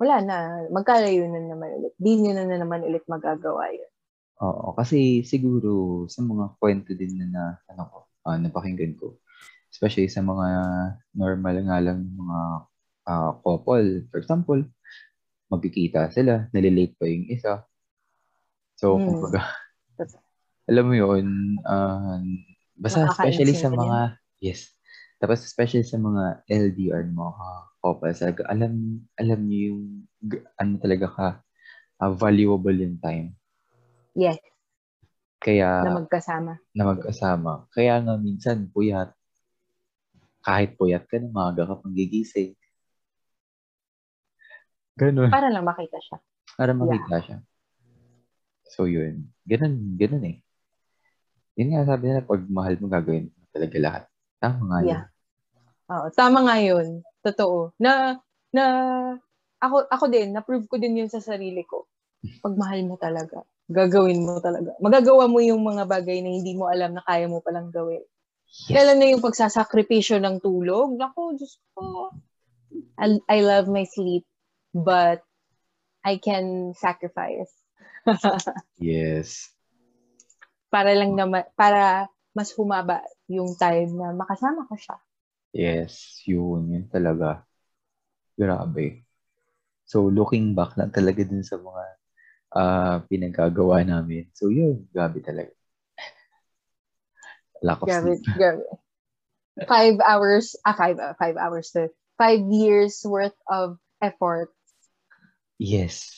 wala 0.02 0.18
na. 0.26 0.38
Magkalayo 0.74 1.30
na 1.30 1.46
naman 1.46 1.78
ulit. 1.78 1.94
Di 2.02 2.18
nyo 2.18 2.34
na, 2.34 2.50
na 2.50 2.58
naman 2.58 2.82
ulit 2.82 3.06
magagawa 3.06 3.70
yun. 3.70 3.92
Oo, 4.42 4.74
kasi 4.74 5.22
siguro 5.22 6.04
sa 6.10 6.26
mga 6.26 6.58
kwento 6.58 6.98
din 6.98 7.22
na, 7.22 7.26
na 7.30 7.44
ano 7.70 7.84
ko, 7.86 7.98
ah, 8.26 8.42
napakinggan 8.42 8.98
ko, 8.98 9.22
especially 9.70 10.10
sa 10.10 10.26
mga 10.26 10.48
normal 11.14 11.56
nga 11.70 11.78
lang 11.78 12.02
ng 12.02 12.18
mga 12.18 12.40
ah, 13.06 13.32
couple. 13.46 14.10
For 14.10 14.18
example, 14.18 14.66
magkikita 15.54 16.10
sila, 16.10 16.50
nalilate 16.50 16.98
pa 16.98 17.06
yung 17.06 17.30
isa. 17.30 17.62
So, 18.82 18.98
Hmm. 18.98 19.06
kumbaga, 19.06 19.46
alam 20.66 20.86
mo 20.90 20.96
yun, 20.98 21.26
ah, 21.70 22.18
basta 22.74 23.06
especially 23.06 23.54
sa 23.54 23.70
mga, 23.70 24.18
yes, 24.42 24.74
tapos 25.22 25.46
especially 25.46 25.86
sa 25.86 26.02
mga 26.02 26.42
LDR 26.50 27.06
ng 27.06 27.22
couple, 27.82 28.14
talaga, 28.14 28.46
alam, 28.48 29.02
alam 29.18 29.40
niyo 29.50 29.74
yung, 29.74 29.84
ano 30.56 30.72
talaga 30.78 31.08
ka, 31.10 31.28
ah, 31.98 32.14
valuable 32.14 32.78
yung 32.78 33.02
time. 33.02 33.34
Yes, 34.14 34.38
Kaya, 35.42 35.82
na 35.82 35.98
magkasama. 35.98 36.62
na 36.78 36.84
magkasama. 36.86 37.66
Kaya 37.74 37.98
nga 38.06 38.14
minsan, 38.22 38.70
puyat. 38.70 39.10
Kahit 40.46 40.78
puyat 40.78 41.06
ka 41.10 41.18
na, 41.18 41.30
maaga 41.34 41.66
ka 41.66 41.82
pang 41.82 41.94
gigising. 41.94 42.54
Ganun. 44.98 45.30
Para 45.34 45.50
lang 45.50 45.66
makita 45.66 45.98
siya. 45.98 46.18
Para 46.58 46.72
makita 46.78 47.18
siya. 47.26 47.38
So, 48.70 48.86
yun. 48.86 49.30
Ganun, 49.46 49.98
ganun 49.98 50.26
eh. 50.30 50.38
Yun 51.60 51.76
nga 51.76 51.84
sabi 51.90 52.10
nila, 52.10 52.24
pag 52.24 52.42
mahal 52.48 52.76
mo, 52.80 52.88
gagawin 52.88 53.28
talaga 53.52 53.78
lahat. 53.82 54.04
Tama 54.40 54.62
nga 54.70 54.80
yun. 54.86 55.04
Oo, 55.92 56.08
tama 56.16 56.48
nga 56.48 56.58
yun. 56.64 57.04
Totoo. 57.20 57.76
Na, 57.76 58.16
na, 58.56 58.64
ako, 59.60 59.92
ako 59.92 60.06
din, 60.08 60.32
na-prove 60.32 60.66
ko 60.72 60.80
din 60.80 61.04
yun 61.04 61.12
sa 61.12 61.20
sarili 61.20 61.68
ko. 61.68 61.86
Pag 62.40 62.56
mahal 62.56 62.88
mo 62.88 62.96
talaga, 62.96 63.44
gagawin 63.68 64.24
mo 64.24 64.40
talaga. 64.40 64.72
Magagawa 64.80 65.28
mo 65.28 65.44
yung 65.44 65.62
mga 65.62 65.84
bagay 65.86 66.24
na 66.24 66.32
hindi 66.32 66.56
mo 66.56 66.72
alam 66.72 66.96
na 66.96 67.04
kaya 67.04 67.28
mo 67.28 67.44
palang 67.44 67.70
gawin. 67.70 68.02
Yes. 68.68 68.72
Kailan 68.72 68.98
na 69.00 69.08
yung 69.12 69.24
pagsasakripisyo 69.24 70.20
ng 70.20 70.40
tulog? 70.40 70.96
Naku, 70.96 71.36
Diyos 71.36 71.60
ko. 71.76 72.12
I, 72.96 73.20
I 73.28 73.38
love 73.44 73.68
my 73.68 73.84
sleep, 73.84 74.24
but 74.72 75.24
I 76.08 76.18
can 76.18 76.74
sacrifice. 76.74 77.52
Yes. 78.82 79.54
para 80.72 80.96
lang 80.96 81.14
naman, 81.14 81.46
para 81.54 82.08
mas 82.32 82.56
humaba 82.56 83.04
yung 83.28 83.54
time 83.60 83.92
na 83.92 84.16
makasama 84.16 84.66
ko 84.66 84.74
siya. 84.80 84.98
Yes. 85.54 86.24
Yun. 86.24 86.72
Yun 86.72 86.86
talaga. 86.88 87.44
Grabe. 88.40 89.04
So, 89.86 90.08
looking 90.08 90.56
back 90.56 90.80
lang 90.80 90.92
talaga 90.96 91.24
din 91.28 91.44
sa 91.44 91.60
mga 91.60 91.84
ah 92.56 92.98
pinagagawa 93.08 93.84
namin. 93.84 94.32
So, 94.36 94.48
yun. 94.52 94.88
Grabe 94.96 95.20
talaga. 95.24 95.52
Lack 97.62 97.82
of 97.84 97.92
Grabe, 97.92 98.18
sleep. 98.18 98.36
grabe. 98.36 98.64
Five 99.68 100.00
hours, 100.02 100.56
ah, 100.66 100.74
five, 100.74 100.98
ah, 100.98 101.14
five 101.20 101.38
hours 101.38 101.70
to, 101.78 101.92
five 102.18 102.42
years 102.50 103.04
worth 103.06 103.36
of 103.52 103.78
effort. 104.02 104.50
Yes. 105.60 106.16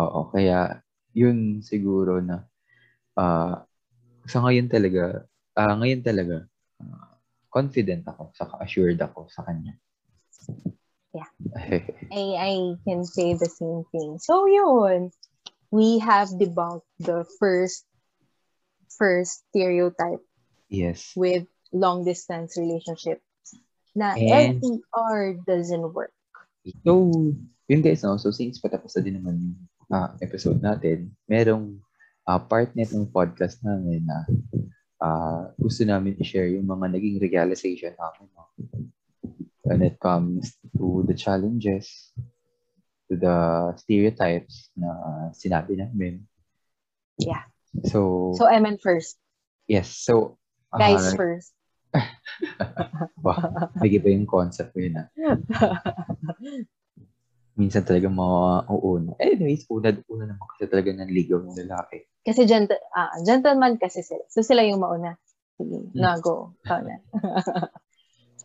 Oo, 0.00 0.28
kaya 0.32 0.82
yun 1.16 1.60
siguro 1.64 2.20
na 2.20 2.44
ah 3.16 3.64
sa 4.28 4.42
ngayon 4.44 4.68
talaga, 4.68 5.24
ah 5.56 5.74
ngayon 5.80 6.02
talaga 6.04 6.48
confident 7.52 8.06
ako, 8.06 8.30
saka 8.34 8.60
assured 8.60 9.00
ako 9.00 9.26
sa 9.30 9.42
kanya. 9.46 9.74
Yeah. 11.16 11.30
I, 12.12 12.22
I 12.36 12.52
can 12.84 13.04
say 13.04 13.34
the 13.34 13.48
same 13.48 13.84
thing. 13.90 14.18
So, 14.20 14.46
yun. 14.46 15.10
We 15.72 15.98
have 15.98 16.28
debunked 16.30 16.86
the 17.00 17.26
first, 17.40 17.84
first 18.96 19.42
stereotype 19.50 20.22
yes. 20.68 21.12
with 21.16 21.44
long 21.72 22.04
distance 22.04 22.56
relationships 22.56 23.24
na 23.96 24.14
And- 24.14 24.62
LDR 24.62 25.42
doesn't 25.44 25.88
work. 25.92 26.14
So, 26.84 27.10
yun 27.70 27.82
guys, 27.82 28.02
no? 28.02 28.18
So, 28.18 28.30
since 28.30 28.58
patapos 28.58 28.94
na 28.98 29.02
din 29.02 29.18
naman 29.18 29.34
yung 29.38 29.56
ah, 29.90 30.14
episode 30.18 30.58
natin, 30.58 31.14
merong 31.30 31.78
ah, 32.26 32.42
part 32.42 32.74
nitong 32.74 33.10
podcast 33.10 33.62
namin 33.62 34.02
na 34.06 34.26
uh, 34.26 34.75
gusto 35.60 35.82
namin 35.84 36.16
i-share 36.20 36.48
yung 36.56 36.66
mga 36.66 36.96
naging 36.96 37.16
realization 37.20 37.92
namin. 37.96 38.28
No? 38.32 38.44
When 39.66 39.82
it 39.82 39.98
comes 39.98 40.54
to 40.78 41.02
the 41.04 41.14
challenges, 41.14 42.14
to 43.10 43.18
the 43.18 43.36
stereotypes 43.78 44.70
na 44.78 44.90
sinabi 45.34 45.78
namin. 45.78 46.22
Yeah. 47.18 47.46
So, 47.86 48.32
So, 48.38 48.46
Eman 48.46 48.78
first. 48.80 49.18
yes. 49.68 49.90
So, 49.90 50.38
uh, 50.72 50.78
Guys 50.78 51.14
first. 51.14 51.52
wow, 53.24 53.72
may 53.80 53.88
iba 53.88 54.12
yung 54.12 54.28
concept 54.28 54.76
ko 54.76 54.84
yun 54.84 55.00
ah. 55.00 55.08
Minsan 57.56 57.88
talaga 57.88 58.12
mauuna. 58.12 59.16
Anyways, 59.16 59.64
una-una 59.72 60.28
naman 60.28 60.46
kasi 60.52 60.68
talaga 60.68 60.92
ng 60.92 61.08
ligaw 61.08 61.40
ng 61.40 61.56
lalaki. 61.64 62.04
Kasi 62.20 62.44
gent 62.44 62.68
ah, 62.92 63.16
gentleman 63.24 63.80
kasi 63.80 64.04
sila. 64.04 64.20
So, 64.28 64.44
sila 64.44 64.60
yung 64.68 64.84
mauna. 64.84 65.16
Sige, 65.56 65.88
Hmm. 65.88 65.96
na 65.96 66.20
go. 66.20 66.52
Ikaw 66.62 66.80
na. 66.84 66.96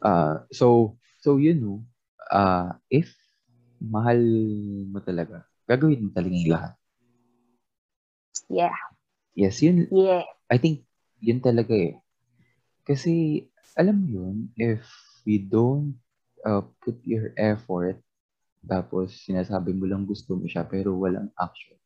Ah, 0.02 0.50
so, 0.50 0.98
so 1.22 1.38
yun 1.38 1.62
no, 1.62 1.86
ah 2.34 2.74
if 2.90 3.14
mahal 3.78 4.18
mo 4.90 4.98
talaga, 4.98 5.46
gagawin 5.70 6.02
mo 6.02 6.10
talaga 6.10 6.34
yung 6.34 6.50
lahat. 6.50 6.74
Yeah. 8.50 8.74
Yes, 9.38 9.62
yun, 9.62 9.86
Yeah. 9.94 10.26
I 10.50 10.58
think 10.58 10.90
yun 11.22 11.38
talaga 11.38 11.72
eh. 11.78 12.02
Kasi, 12.82 13.46
alam 13.78 14.02
mo 14.02 14.08
yun, 14.10 14.36
if 14.58 14.82
you 15.24 15.40
don't 15.46 16.02
uh, 16.42 16.66
put 16.82 16.98
your 17.06 17.32
effort, 17.38 18.02
tapos 18.62 19.26
sinasabi 19.26 19.74
mo 19.74 19.90
lang 19.90 20.06
gusto 20.06 20.38
mo 20.38 20.46
siya, 20.46 20.66
pero 20.66 20.94
walang 20.98 21.34
actions. 21.38 21.82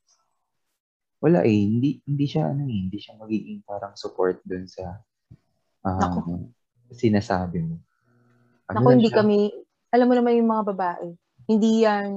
Wala 1.24 1.48
eh, 1.48 1.56
hindi, 1.56 2.04
hindi 2.04 2.26
siya, 2.28 2.52
ano 2.52 2.68
eh, 2.68 2.80
hindi 2.86 3.00
siya 3.00 3.16
magiging 3.16 3.64
parang 3.64 3.96
support 3.96 4.44
dun 4.44 4.68
sa 4.68 5.00
Naku. 5.86 6.52
sinasabi 6.92 7.64
mo. 7.64 7.80
Ano 8.70 8.76
Naku, 8.82 8.90
hindi 9.00 9.10
siya? 9.10 9.24
kami, 9.24 9.50
alam 9.94 10.08
mo 10.10 10.14
naman 10.18 10.38
yung 10.38 10.50
mga 10.52 10.64
babae, 10.76 11.08
hindi 11.48 11.86
yan, 11.86 12.10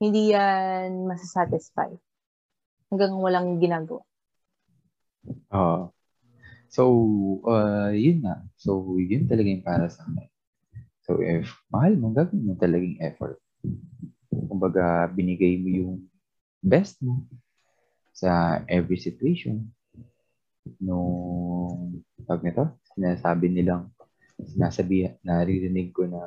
hindi 0.00 0.22
yan 0.32 1.04
masasatisfy. 1.04 1.90
Hanggang 2.88 3.14
walang 3.18 3.58
ginagawa. 3.58 4.02
Oo. 5.52 5.90
So, 6.70 6.82
uh, 7.46 7.94
yun 7.94 8.26
nga. 8.26 8.42
So, 8.58 8.98
yun 8.98 9.30
talaga 9.30 9.46
yung 9.46 9.66
para 9.66 9.86
sa 9.86 10.02
akin. 10.06 10.30
So, 11.04 11.20
if 11.20 11.52
mahal 11.68 11.94
mo, 12.00 12.10
gagawin 12.16 12.48
mo 12.48 12.54
talagang 12.56 12.98
effort. 12.98 13.43
Kumbaga, 14.30 15.08
binigay 15.10 15.58
mo 15.58 15.68
yung 15.68 15.94
best 16.64 17.00
mo 17.04 17.26
sa 18.14 18.62
every 18.70 18.96
situation. 18.96 19.68
Nung, 20.80 22.00
tawag 22.24 22.42
nito, 22.46 22.64
sinasabi 22.94 23.52
nilang, 23.52 23.90
sinasabi, 24.40 25.20
naririnig 25.26 25.92
ko 25.92 26.08
na 26.08 26.22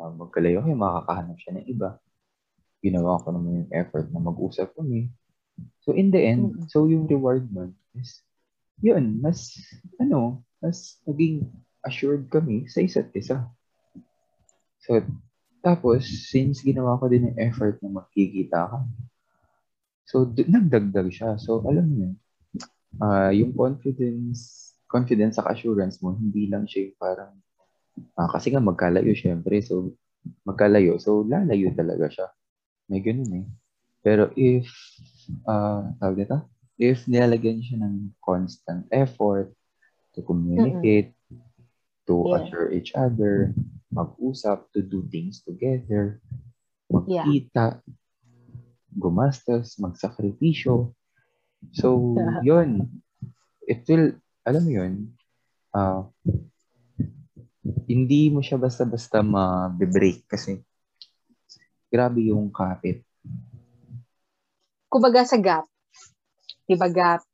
uh, 0.00 0.12
magkalayo 0.16 0.64
kayo, 0.64 0.76
makakahanap 0.76 1.36
siya 1.38 1.52
ng 1.60 1.66
iba. 1.70 2.00
Ginawa 2.82 3.20
ko 3.22 3.30
naman 3.30 3.64
yung 3.64 3.70
effort 3.72 4.08
na 4.10 4.20
mag-usap 4.20 4.74
kami. 4.74 5.12
So, 5.84 5.94
in 5.94 6.12
the 6.12 6.20
end, 6.20 6.68
so 6.68 6.84
yung 6.84 7.08
reward 7.08 7.48
nun 7.48 7.72
is, 7.96 8.20
yun, 8.82 9.22
mas, 9.22 9.56
ano, 9.96 10.44
mas 10.60 11.00
naging 11.08 11.48
assured 11.86 12.28
kami 12.28 12.66
sa 12.68 12.82
isa't 12.82 13.08
isa. 13.14 13.46
So, 14.84 15.00
tapos, 15.66 16.06
since 16.30 16.62
ginawa 16.62 16.94
ko 16.94 17.10
din 17.10 17.26
yung 17.26 17.38
effort 17.42 17.82
na 17.82 17.90
magkikita 17.90 18.70
kami, 18.70 18.94
so, 20.06 20.22
d- 20.22 20.46
nagdagdag 20.46 21.10
siya. 21.10 21.34
So, 21.42 21.66
alam 21.66 21.90
mo 21.90 21.96
yun, 22.06 22.14
ah, 23.02 23.34
yung 23.34 23.50
confidence, 23.50 24.70
confidence 24.86 25.42
sa 25.42 25.50
assurance 25.50 25.98
mo, 25.98 26.14
hindi 26.14 26.46
lang 26.46 26.70
siya 26.70 26.86
yung 26.86 26.98
parang, 27.02 27.34
ah, 28.14 28.30
kasi 28.30 28.54
nga 28.54 28.62
magkalayo 28.62 29.10
syempre, 29.10 29.58
so, 29.58 29.90
magkalayo, 30.46 31.02
so, 31.02 31.26
lalayo 31.26 31.74
talaga 31.74 32.06
siya. 32.06 32.26
May 32.86 33.02
ganun 33.02 33.42
eh. 33.42 33.46
Pero 34.06 34.30
if, 34.38 34.70
uh, 35.50 35.90
tawag 35.98 36.22
dito, 36.22 36.38
if 36.78 37.10
nilalagyan 37.10 37.58
siya 37.58 37.82
ng 37.82 38.14
constant 38.22 38.86
effort 38.94 39.50
to 40.14 40.22
communicate, 40.22 41.10
to 42.06 42.22
Yeah. 42.22 42.38
assure 42.38 42.70
each 42.70 42.94
other, 42.94 43.50
mag-usap, 43.90 44.70
to 44.74 44.82
do 44.82 45.06
things 45.06 45.42
together, 45.42 46.18
Yeah. 47.06 47.26
magkita, 47.26 47.82
gumastos, 48.94 49.78
magsakripisyo. 49.78 50.94
So, 51.74 52.14
yun. 52.46 53.02
It 53.66 53.82
will, 53.90 54.14
alam 54.46 54.62
mo 54.62 54.70
yun, 54.70 54.94
ah, 55.74 56.06
hindi 57.90 58.30
mo 58.30 58.38
siya 58.38 58.62
basta-basta 58.62 59.26
ma-break 59.26 60.30
kasi 60.30 60.62
grabe 61.90 62.30
yung 62.30 62.54
kapit. 62.54 63.02
Kumbaga 64.86 65.26
sa 65.26 65.34
gap, 65.42 65.66
di 66.70 66.78
ba 66.78 66.86
gap, 66.86 67.26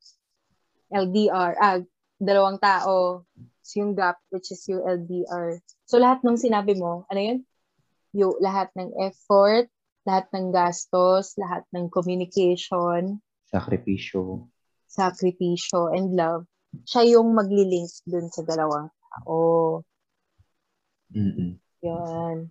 LDR, 0.88 1.52
ah, 1.60 1.80
dalawang 2.16 2.56
tao, 2.56 3.28
so 3.60 3.72
yung 3.76 3.92
gap, 3.92 4.16
which 4.32 4.48
is 4.56 4.64
yung 4.72 4.80
LDR. 4.80 5.60
So 5.92 6.00
lahat 6.00 6.24
ng 6.24 6.40
sinabi 6.40 6.72
mo, 6.80 7.04
ano 7.12 7.20
yun? 7.20 7.38
Yung 8.16 8.40
lahat 8.40 8.72
ng 8.72 8.96
effort, 9.04 9.68
lahat 10.08 10.24
ng 10.32 10.48
gastos, 10.48 11.36
lahat 11.36 11.68
ng 11.68 11.92
communication, 11.92 13.20
Sakripisyo. 13.52 14.48
sakripisyo, 14.88 15.92
and 15.92 16.16
love, 16.16 16.48
siya 16.88 17.20
yung 17.20 17.36
magli-link 17.36 17.92
dun 18.08 18.32
sa 18.32 18.40
dalawang 18.40 18.88
tao. 18.88 19.36
Mm-mm. 21.12 21.60
Yun. 21.84 22.48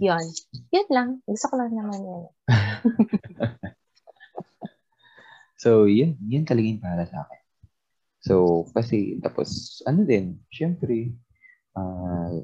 Yun. 0.00 0.24
Yan 0.72 0.88
lang. 0.88 1.08
Gusto 1.28 1.52
ko 1.52 1.54
lang 1.60 1.76
naman 1.76 2.00
yan. 2.00 2.24
So, 5.60 5.84
yun, 5.84 6.16
yun 6.24 6.48
talaga 6.48 6.64
yung 6.64 6.80
para 6.80 7.04
sa 7.04 7.28
akin. 7.28 7.42
So, 8.24 8.64
kasi, 8.72 9.20
tapos, 9.20 9.84
ano 9.84 10.08
din, 10.08 10.40
syempre, 10.48 11.12
ah, 11.80 12.36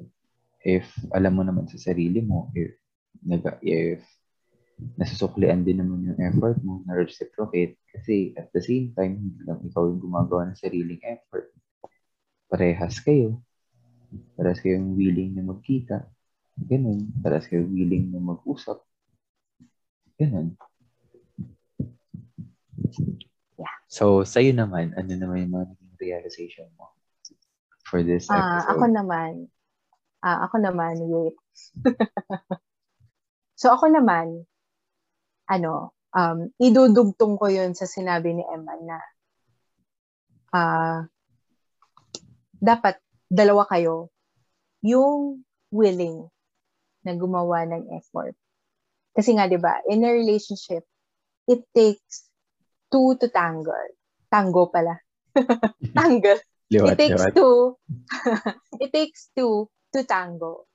if 0.66 0.88
alam 1.14 1.38
mo 1.38 1.42
naman 1.46 1.70
sa 1.70 1.78
sarili 1.78 2.24
mo, 2.24 2.50
if, 2.56 2.74
nag, 3.22 3.44
if 3.62 4.02
nasusuklian 4.98 5.62
din 5.62 5.80
naman 5.80 6.10
yung 6.10 6.20
effort 6.20 6.58
mo, 6.66 6.82
na-reciprocate, 6.84 7.78
kasi 7.94 8.34
at 8.34 8.50
the 8.50 8.60
same 8.60 8.92
time, 8.92 9.16
hindi 9.16 9.40
lang 9.46 9.62
ikaw 9.62 9.86
yung 9.86 10.02
gumagawa 10.02 10.50
ng 10.50 10.58
sariling 10.58 11.00
effort. 11.06 11.54
Parehas 12.50 12.98
kayo. 13.00 13.40
Parehas 14.34 14.60
kayong 14.60 14.98
willing 14.98 15.38
na 15.38 15.46
magkita. 15.46 16.04
Ganun. 16.58 17.14
Parehas 17.22 17.48
kayong 17.48 17.72
willing 17.72 18.10
na 18.10 18.20
mag-usap. 18.20 18.82
Ganun. 20.18 20.58
Yeah. 23.56 23.76
So, 23.88 24.26
sa'yo 24.26 24.52
naman, 24.52 24.92
ano 24.98 25.12
naman 25.14 25.46
yung 25.48 25.54
mga 25.56 25.66
naging 25.72 25.94
realization 25.96 26.68
mo 26.76 26.95
for 27.86 28.02
this 28.02 28.26
Ah, 28.26 28.58
episode? 28.66 28.70
ako 28.74 28.84
naman, 28.90 29.32
ah, 30.26 30.50
ako 30.50 30.56
naman, 30.58 30.94
wait. 31.06 31.36
so, 33.60 33.70
ako 33.70 33.86
naman, 33.94 34.42
ano, 35.46 35.94
um, 36.10 36.50
idudugtong 36.58 37.38
ko 37.38 37.46
yun 37.46 37.78
sa 37.78 37.86
sinabi 37.86 38.34
ni 38.34 38.42
Emma 38.42 38.74
na 38.82 38.98
ah, 40.50 41.00
dapat 42.58 42.98
dalawa 43.30 43.66
kayo 43.70 44.10
yung 44.82 45.46
willing 45.70 46.26
na 47.06 47.14
gumawa 47.14 47.62
ng 47.70 47.94
effort. 47.94 48.34
Kasi 49.14 49.38
nga, 49.38 49.46
di 49.46 49.56
ba, 49.56 49.78
in 49.86 50.02
a 50.02 50.10
relationship, 50.10 50.82
it 51.46 51.62
takes 51.70 52.26
two 52.90 53.14
to 53.22 53.30
tangle. 53.30 53.94
Tango 54.26 54.66
pala. 54.68 54.98
tangle. 55.96 56.42
Liwat, 56.72 56.94
it 56.94 56.98
takes 56.98 57.22
liwat. 57.22 57.34
two. 57.34 57.56
it 58.82 58.90
takes 58.92 59.30
two 59.36 59.70
to 59.94 60.00
tango. 60.04 60.66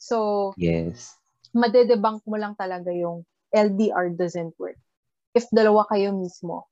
So, 0.00 0.52
Yes. 0.56 1.12
madedebunk 1.56 2.24
mo 2.28 2.36
lang 2.36 2.56
talaga 2.56 2.92
yung 2.92 3.24
LDR 3.52 4.12
doesn't 4.16 4.56
work. 4.60 4.76
If 5.36 5.48
dalawa 5.52 5.84
kayo 5.88 6.12
mismo 6.16 6.68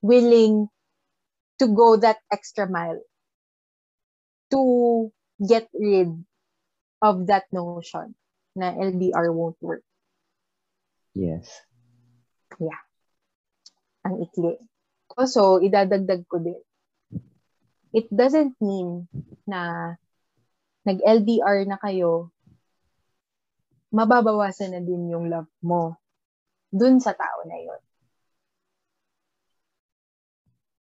willing 0.00 0.68
to 1.60 1.68
go 1.68 1.96
that 2.00 2.16
extra 2.32 2.64
mile 2.64 3.00
to 4.48 4.60
get 5.40 5.68
rid 5.76 6.08
of 7.04 7.28
that 7.28 7.44
notion 7.52 8.16
na 8.56 8.72
LDR 8.72 9.28
won't 9.32 9.60
work. 9.60 9.84
Yes. 11.12 11.48
Ang 14.04 14.24
ikli. 14.24 14.56
Also, 15.16 15.60
idadagdag 15.60 16.24
ko 16.24 16.40
din. 16.40 16.56
It 17.90 18.06
doesn't 18.10 18.54
mean 18.62 19.10
na 19.46 19.94
nag-LDR 20.86 21.66
na 21.66 21.78
kayo, 21.82 22.30
mababawasan 23.90 24.70
na 24.70 24.80
din 24.80 25.10
yung 25.10 25.26
love 25.26 25.50
mo 25.60 25.98
dun 26.70 27.02
sa 27.02 27.12
tao 27.12 27.42
na 27.44 27.58
yon. 27.58 27.82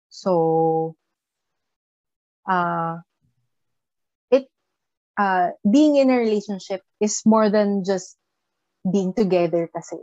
So, 0.09 0.97
uh, 2.49 2.97
it 4.33 4.49
uh, 5.13 5.53
being 5.61 6.01
in 6.01 6.09
a 6.09 6.17
relationship 6.17 6.81
is 6.97 7.21
more 7.21 7.53
than 7.53 7.85
just 7.85 8.17
being 8.81 9.13
together 9.13 9.69
kasi. 9.69 10.01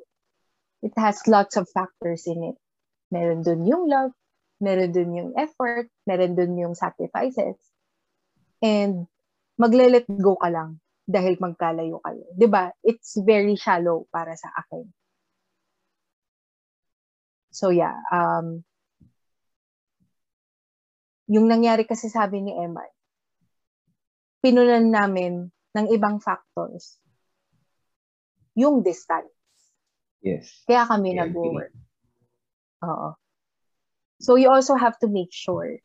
It 0.84 0.92
has 1.00 1.26
lots 1.26 1.56
of 1.56 1.66
factors 1.72 2.28
in 2.30 2.54
it. 2.54 2.56
Meron 3.10 3.42
dun 3.42 3.66
yung 3.66 3.88
love, 3.88 4.12
meron 4.62 4.90
dun 4.94 5.10
yung 5.14 5.30
effort, 5.38 5.90
meron 6.06 6.34
dun 6.38 6.54
yung 6.58 6.74
sacrifices. 6.74 7.58
And 8.62 9.06
magle-let 9.58 10.06
go 10.18 10.34
ka 10.38 10.50
lang 10.50 10.82
dahil 11.04 11.36
magkalayo 11.36 12.00
kayo. 12.00 12.24
'Di 12.32 12.46
ba? 12.48 12.72
It's 12.80 13.20
very 13.20 13.54
shallow 13.60 14.08
para 14.08 14.32
sa 14.34 14.50
akin. 14.56 14.88
So 17.54 17.70
yeah, 17.70 17.94
um 18.10 18.64
yung 21.28 21.48
nangyari 21.48 21.88
kasi 21.88 22.12
sabi 22.12 22.44
ni 22.44 22.52
Emma, 22.52 22.84
pinunan 24.44 24.92
namin 24.92 25.48
ng 25.72 25.86
ibang 25.92 26.20
factors 26.20 27.00
yung 28.54 28.84
distance. 28.84 29.32
Yes. 30.24 30.64
Kaya 30.64 30.88
kami 30.88 31.16
I 31.16 31.26
nag-work. 31.26 31.74
Oo. 32.86 33.08
So 34.20 34.36
you 34.36 34.50
also 34.50 34.74
have 34.74 34.98
to 35.02 35.08
make 35.08 35.32
sure 35.34 35.78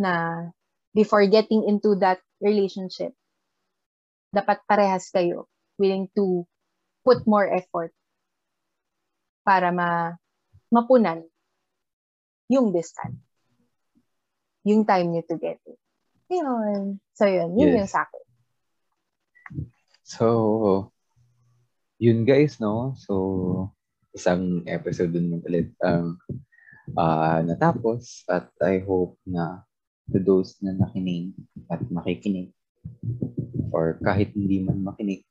na 0.00 0.48
before 0.94 1.26
getting 1.28 1.68
into 1.68 1.94
that 2.00 2.18
relationship, 2.40 3.12
dapat 4.32 4.62
parehas 4.66 5.10
kayo 5.12 5.46
willing 5.76 6.08
to 6.16 6.46
put 7.04 7.24
more 7.26 7.48
effort 7.48 7.92
para 9.44 9.72
ma 9.72 10.14
mapunan 10.70 11.24
yung 12.50 12.70
distance. 12.74 13.16
Yung 14.66 14.84
time 14.84 15.14
nyo 15.14 15.22
together. 15.24 15.74
Yun. 16.28 17.00
So, 17.16 17.24
yun. 17.24 17.56
Yun 17.56 17.74
Yes. 17.74 17.78
yung 17.80 17.90
sa 17.90 18.04
akin. 18.04 18.24
So, 20.04 20.26
yun 22.02 22.26
guys, 22.26 22.58
no? 22.58 22.92
So, 22.98 23.72
isang 24.12 24.66
episode 24.66 25.14
dun 25.14 25.30
lang 25.30 25.42
ulit 25.46 25.70
ang 25.80 26.18
ah, 26.98 27.42
natapos 27.44 28.24
at 28.30 28.50
I 28.62 28.82
hope 28.82 29.18
na 29.26 29.62
to 30.10 30.18
those 30.18 30.58
na 30.62 30.74
nakinig 30.74 31.34
at 31.70 31.82
makikinig 31.86 32.50
or 33.70 33.98
kahit 34.02 34.34
hindi 34.34 34.64
man 34.64 34.82
makinig 34.82 35.22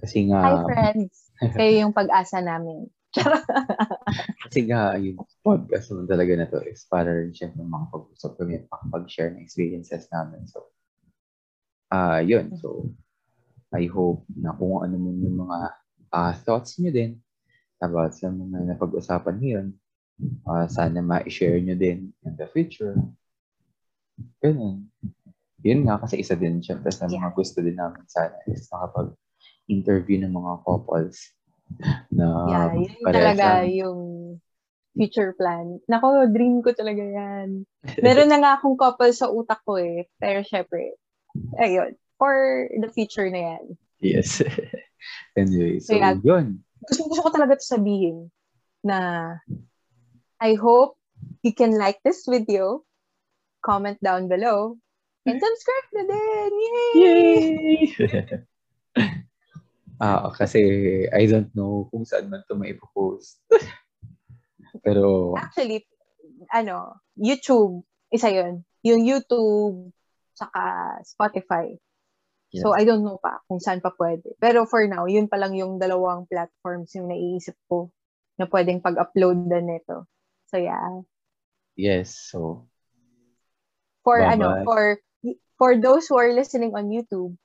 kasi 0.00 0.28
Hi, 0.28 0.28
nga 0.28 0.64
friends. 0.68 1.32
Kayo 1.56 1.72
yung 1.88 1.94
pag-asa 1.96 2.40
namin. 2.40 2.88
kasi 4.42 4.66
nga 4.66 4.98
yung 4.98 5.22
podcast 5.46 5.86
naman 5.94 6.06
talaga 6.10 6.32
na 6.34 6.50
to 6.50 6.58
is 6.66 6.82
para 6.90 7.14
rin 7.14 7.30
syempre 7.30 7.62
makapag-usap 7.62 8.34
kami 8.34 8.58
at 8.58 8.66
makapag-share 8.66 9.30
ng 9.30 9.38
experiences 9.38 10.10
namin 10.10 10.42
so 10.50 10.74
ah 11.94 12.18
yun 12.18 12.50
so 12.58 12.90
I 13.70 13.86
hope 13.86 14.26
na 14.34 14.50
kung 14.58 14.82
ano 14.82 14.98
man 14.98 15.22
yung 15.22 15.46
mga 15.46 15.58
ah, 16.10 16.34
thoughts 16.42 16.74
nyo 16.82 16.90
din 16.90 17.22
about 17.78 18.18
sa 18.18 18.34
mga 18.34 18.74
napag-usapan 18.74 19.38
ngayon 19.38 19.66
ah, 20.46 20.66
sana 20.70 21.02
ma-share 21.02 21.58
nyo 21.60 21.74
din 21.74 22.14
in 22.24 22.34
the 22.38 22.46
future 22.50 22.94
ganun 24.38 24.86
yun 25.64 25.80
nga 25.88 25.98
kasi 25.98 26.22
isa 26.22 26.38
din 26.38 26.62
syempre 26.62 26.92
sa 26.92 27.10
mga 27.10 27.34
gusto 27.34 27.58
din 27.64 27.74
namin 27.74 28.04
sana 28.06 28.36
is 28.46 28.68
makapag-interview 28.70 30.22
ng 30.22 30.32
mga 30.34 30.52
couples 30.62 31.34
na 32.14 32.26
yeah, 32.46 32.68
yun 32.76 32.94
talaga 33.10 33.64
yung 33.66 34.00
future 34.94 35.34
plan. 35.34 35.82
Nako, 35.90 36.30
dream 36.30 36.62
ko 36.62 36.70
talaga 36.72 37.02
yan. 37.02 37.66
Meron 37.98 38.30
na 38.30 38.38
nga 38.40 38.52
akong 38.56 38.78
couple 38.78 39.10
sa 39.10 39.28
utak 39.28 39.60
ko 39.66 39.76
eh. 39.76 40.06
Pero 40.22 40.40
syempre, 40.46 40.94
ayun. 41.58 41.98
For 42.14 42.70
the 42.70 42.88
future 42.94 43.26
na 43.28 43.54
yan. 43.54 43.64
Yes. 43.98 44.38
anyway, 45.38 45.82
so 45.82 45.98
Kaya- 45.98 46.22
yun. 46.22 46.62
Gusto, 46.86 47.10
gusto 47.10 47.22
ko 47.26 47.30
talaga 47.34 47.58
to 47.58 47.66
sabihin 47.66 48.30
na 48.86 49.40
I 50.44 50.60
hope 50.60 51.00
you 51.40 51.56
can 51.56 51.72
like 51.72 52.04
this 52.04 52.28
video, 52.28 52.84
comment 53.64 53.96
down 54.04 54.28
below, 54.28 54.76
and 55.24 55.40
subscribe 55.40 55.88
na 55.96 56.02
din! 56.04 56.52
Yay! 56.60 56.84
Yay! 57.00 57.76
ah, 60.04 60.28
kasi 60.36 60.60
I 61.08 61.24
don't 61.32 61.48
know 61.56 61.88
kung 61.88 62.04
saan 62.04 62.28
man 62.28 62.44
ito 62.44 62.60
maipopost. 62.60 63.40
Pero, 64.84 65.32
Actually, 65.32 65.88
ano, 66.52 67.00
YouTube, 67.16 67.80
isa 68.12 68.28
yun. 68.28 68.68
Yung 68.84 69.00
YouTube, 69.00 69.96
saka 70.36 71.00
Spotify. 71.08 71.72
So, 72.52 72.76
I 72.76 72.84
don't 72.84 73.00
know 73.00 73.16
pa 73.16 73.40
kung 73.48 73.64
saan 73.64 73.80
pa 73.80 73.96
pwede. 73.96 74.36
Pero 74.36 74.68
for 74.68 74.84
now, 74.86 75.08
yun 75.08 75.24
pa 75.26 75.40
lang 75.40 75.56
yung 75.56 75.80
dalawang 75.80 76.28
platforms 76.28 76.92
yung 77.00 77.08
naiisip 77.08 77.56
ko 77.64 77.88
na 78.36 78.44
pwedeng 78.44 78.84
pag-upload 78.84 79.40
na 79.48 79.64
nito. 79.64 80.04
So, 80.50 80.56
yeah. 80.60 81.02
yes. 81.76 82.14
So, 82.14 82.68
For, 84.04 84.20
Bye-bye. 84.20 84.32
ano, 84.36 84.64
for, 84.68 85.00
for 85.56 85.76
those 85.80 86.06
who 86.06 86.20
are 86.20 86.32
listening 86.32 86.76
on 86.76 86.92
YouTube, 86.92 87.36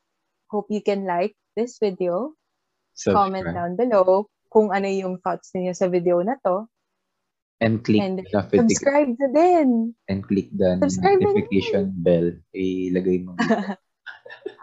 hope 0.51 0.67
you 0.69 0.83
can 0.83 1.07
like 1.07 1.35
this 1.55 1.79
video, 1.79 2.35
comment 3.07 3.47
subscribe. 3.47 3.55
down 3.55 3.71
below 3.79 4.27
kung 4.51 4.73
ano 4.73 4.91
yung 4.91 5.23
thoughts 5.23 5.55
niyo 5.55 5.71
sa 5.71 5.87
video 5.87 6.19
na 6.19 6.35
to, 6.43 6.67
And 7.59 7.83
click 7.83 7.99
and 7.99 8.23
the 8.23 8.47
subscribe 8.55 9.19
na 9.19 9.27
din. 9.35 9.91
And 10.07 10.23
click 10.23 10.47
the 10.55 10.79
Subscribe 10.79 11.19
notification 11.19 11.91
bell. 11.91 12.31
Ilagay 12.55 13.27
mo 13.27 13.35
dito. 13.35 13.75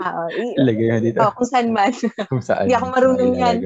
Ah, 0.00 0.28
i- 0.32 0.56
Ilagay 0.56 0.88
mo 0.88 0.98
dito. 1.04 1.18
oh, 1.20 1.32
kung 1.36 1.44
saan 1.48 1.76
man. 1.76 1.92
Kung 2.32 2.40
saan. 2.40 2.64
Hindi 2.64 2.72
ako 2.72 2.86
marunong 2.96 3.32
yan. 3.36 3.56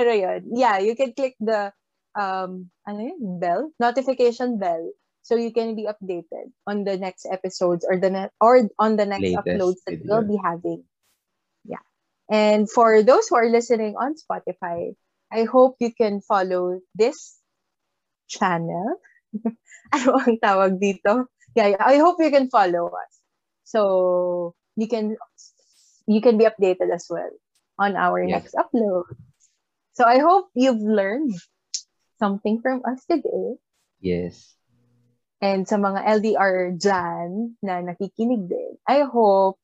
Pero 0.00 0.10
yun, 0.16 0.40
yeah, 0.56 0.80
you 0.80 0.96
can 0.96 1.12
click 1.12 1.36
the 1.44 1.68
um 2.18 2.66
ano 2.82 3.00
yun, 3.00 3.38
bell, 3.38 3.70
notification 3.78 4.58
bell 4.58 4.90
so 5.22 5.36
you 5.36 5.52
can 5.52 5.76
be 5.76 5.84
updated 5.84 6.50
on 6.66 6.84
the 6.84 6.96
next 6.96 7.28
episodes 7.30 7.84
or 7.84 8.00
the 8.00 8.10
ne- 8.10 8.34
or 8.40 8.64
on 8.80 8.96
the 8.96 9.04
next 9.04 9.28
Latest 9.28 9.44
uploads 9.44 9.80
that 9.86 10.00
video. 10.00 10.08
we'll 10.08 10.28
be 10.28 10.40
having. 10.42 10.84
Yeah. 11.68 11.84
And 12.32 12.64
for 12.64 13.02
those 13.02 13.28
who 13.28 13.36
are 13.36 13.52
listening 13.52 13.94
on 14.00 14.16
Spotify, 14.16 14.96
I 15.30 15.44
hope 15.44 15.76
you 15.80 15.92
can 15.92 16.24
follow 16.24 16.80
this 16.96 17.36
channel. 18.26 18.96
ano 19.94 20.08
ang 20.16 20.40
tawag 20.40 20.80
dito? 20.80 21.28
Yeah, 21.52 21.76
yeah, 21.76 21.84
I 21.84 22.00
hope 22.00 22.16
you 22.24 22.32
can 22.32 22.48
follow 22.48 22.88
us. 22.88 23.12
So 23.68 24.56
you 24.80 24.88
can 24.88 25.20
you 26.08 26.24
can 26.24 26.40
be 26.40 26.48
updated 26.48 26.88
as 26.88 27.04
well 27.12 27.28
on 27.76 28.00
our 28.00 28.24
next 28.24 28.56
upload. 28.56 29.12
So 29.92 30.08
I 30.08 30.24
hope 30.24 30.48
you've 30.56 30.80
learned 30.80 31.36
something 32.18 32.60
from 32.60 32.82
us 32.84 33.02
today. 33.06 33.56
Yes. 34.02 34.54
And 35.38 35.62
sa 35.64 35.78
mga 35.78 36.02
LDR 36.18 36.74
dyan 36.74 37.54
na 37.62 37.78
nakikinig 37.82 38.50
din, 38.50 38.74
I 38.84 39.06
hope 39.06 39.58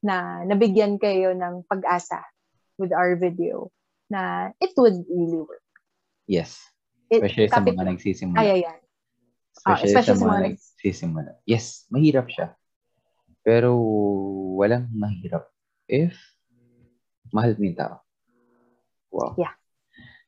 na 0.00 0.40
nabigyan 0.44 0.96
kayo 0.96 1.36
ng 1.36 1.68
pag-asa 1.68 2.24
with 2.80 2.96
our 2.96 3.12
video 3.20 3.68
na 4.08 4.52
it 4.56 4.72
would 4.80 5.04
really 5.04 5.36
work. 5.36 5.64
Yes. 6.24 6.56
It, 7.12 7.20
Especially 7.24 7.48
sa 7.52 7.60
kapit- 7.60 7.76
mga 7.76 7.92
nagsisimula. 7.92 8.40
Ay, 8.40 8.48
ay, 8.48 8.62
ay. 8.64 8.80
Ah, 9.66 9.74
Especially, 9.76 9.90
especially 9.90 10.14
sa 10.14 10.16
sa 10.16 10.24
mga 10.24 10.32
mga 10.32 10.44
nagsisimula. 10.54 11.30
Yes, 11.44 11.64
mahirap 11.92 12.26
siya. 12.30 12.48
Pero 13.42 13.74
walang 14.56 14.88
mahirap 14.92 15.48
if 15.88 16.14
mahal 17.32 17.52
mo 17.56 17.64
yung 17.64 17.78
tao. 17.80 17.96
Wow. 19.12 19.32
Yeah. 19.36 19.54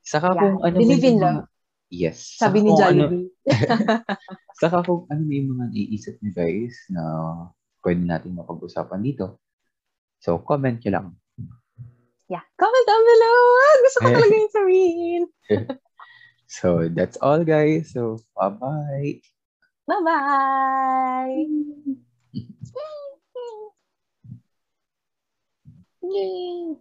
Saka 0.00 0.32
Yeah. 0.34 0.40
kung 0.40 0.56
ano 0.64 0.76
Believe 0.76 1.04
in 1.04 1.16
love. 1.20 1.46
Yes. 1.90 2.38
Sabi 2.38 2.62
Saka 2.62 2.64
ni 2.64 2.70
ano- 2.70 2.78
Jollibee. 2.78 3.28
Saka 4.62 4.78
kung 4.86 5.10
ano 5.10 5.22
yung 5.26 5.58
mga 5.58 5.64
naiisip 5.74 6.14
niyo 6.22 6.32
guys 6.32 6.74
na 6.86 7.02
pwede 7.82 8.02
natin 8.06 8.38
mapag-usapan 8.38 9.02
dito. 9.02 9.42
So, 10.22 10.38
comment 10.46 10.78
nyo 10.78 10.90
lang. 10.94 11.06
Yeah. 12.30 12.46
Comment 12.54 12.86
down 12.86 13.02
below. 13.02 13.38
Ah, 13.58 13.76
Gusto 13.82 13.98
ko 13.98 14.08
talaga 14.14 14.36
yung 14.38 14.54
sabihin. 14.54 15.22
So, 16.50 16.90
that's 16.90 17.14
all 17.22 17.46
guys. 17.46 17.94
So, 17.94 18.18
bye-bye. 18.34 19.22
Bye-bye! 19.86 21.46
Yay! 26.10 26.74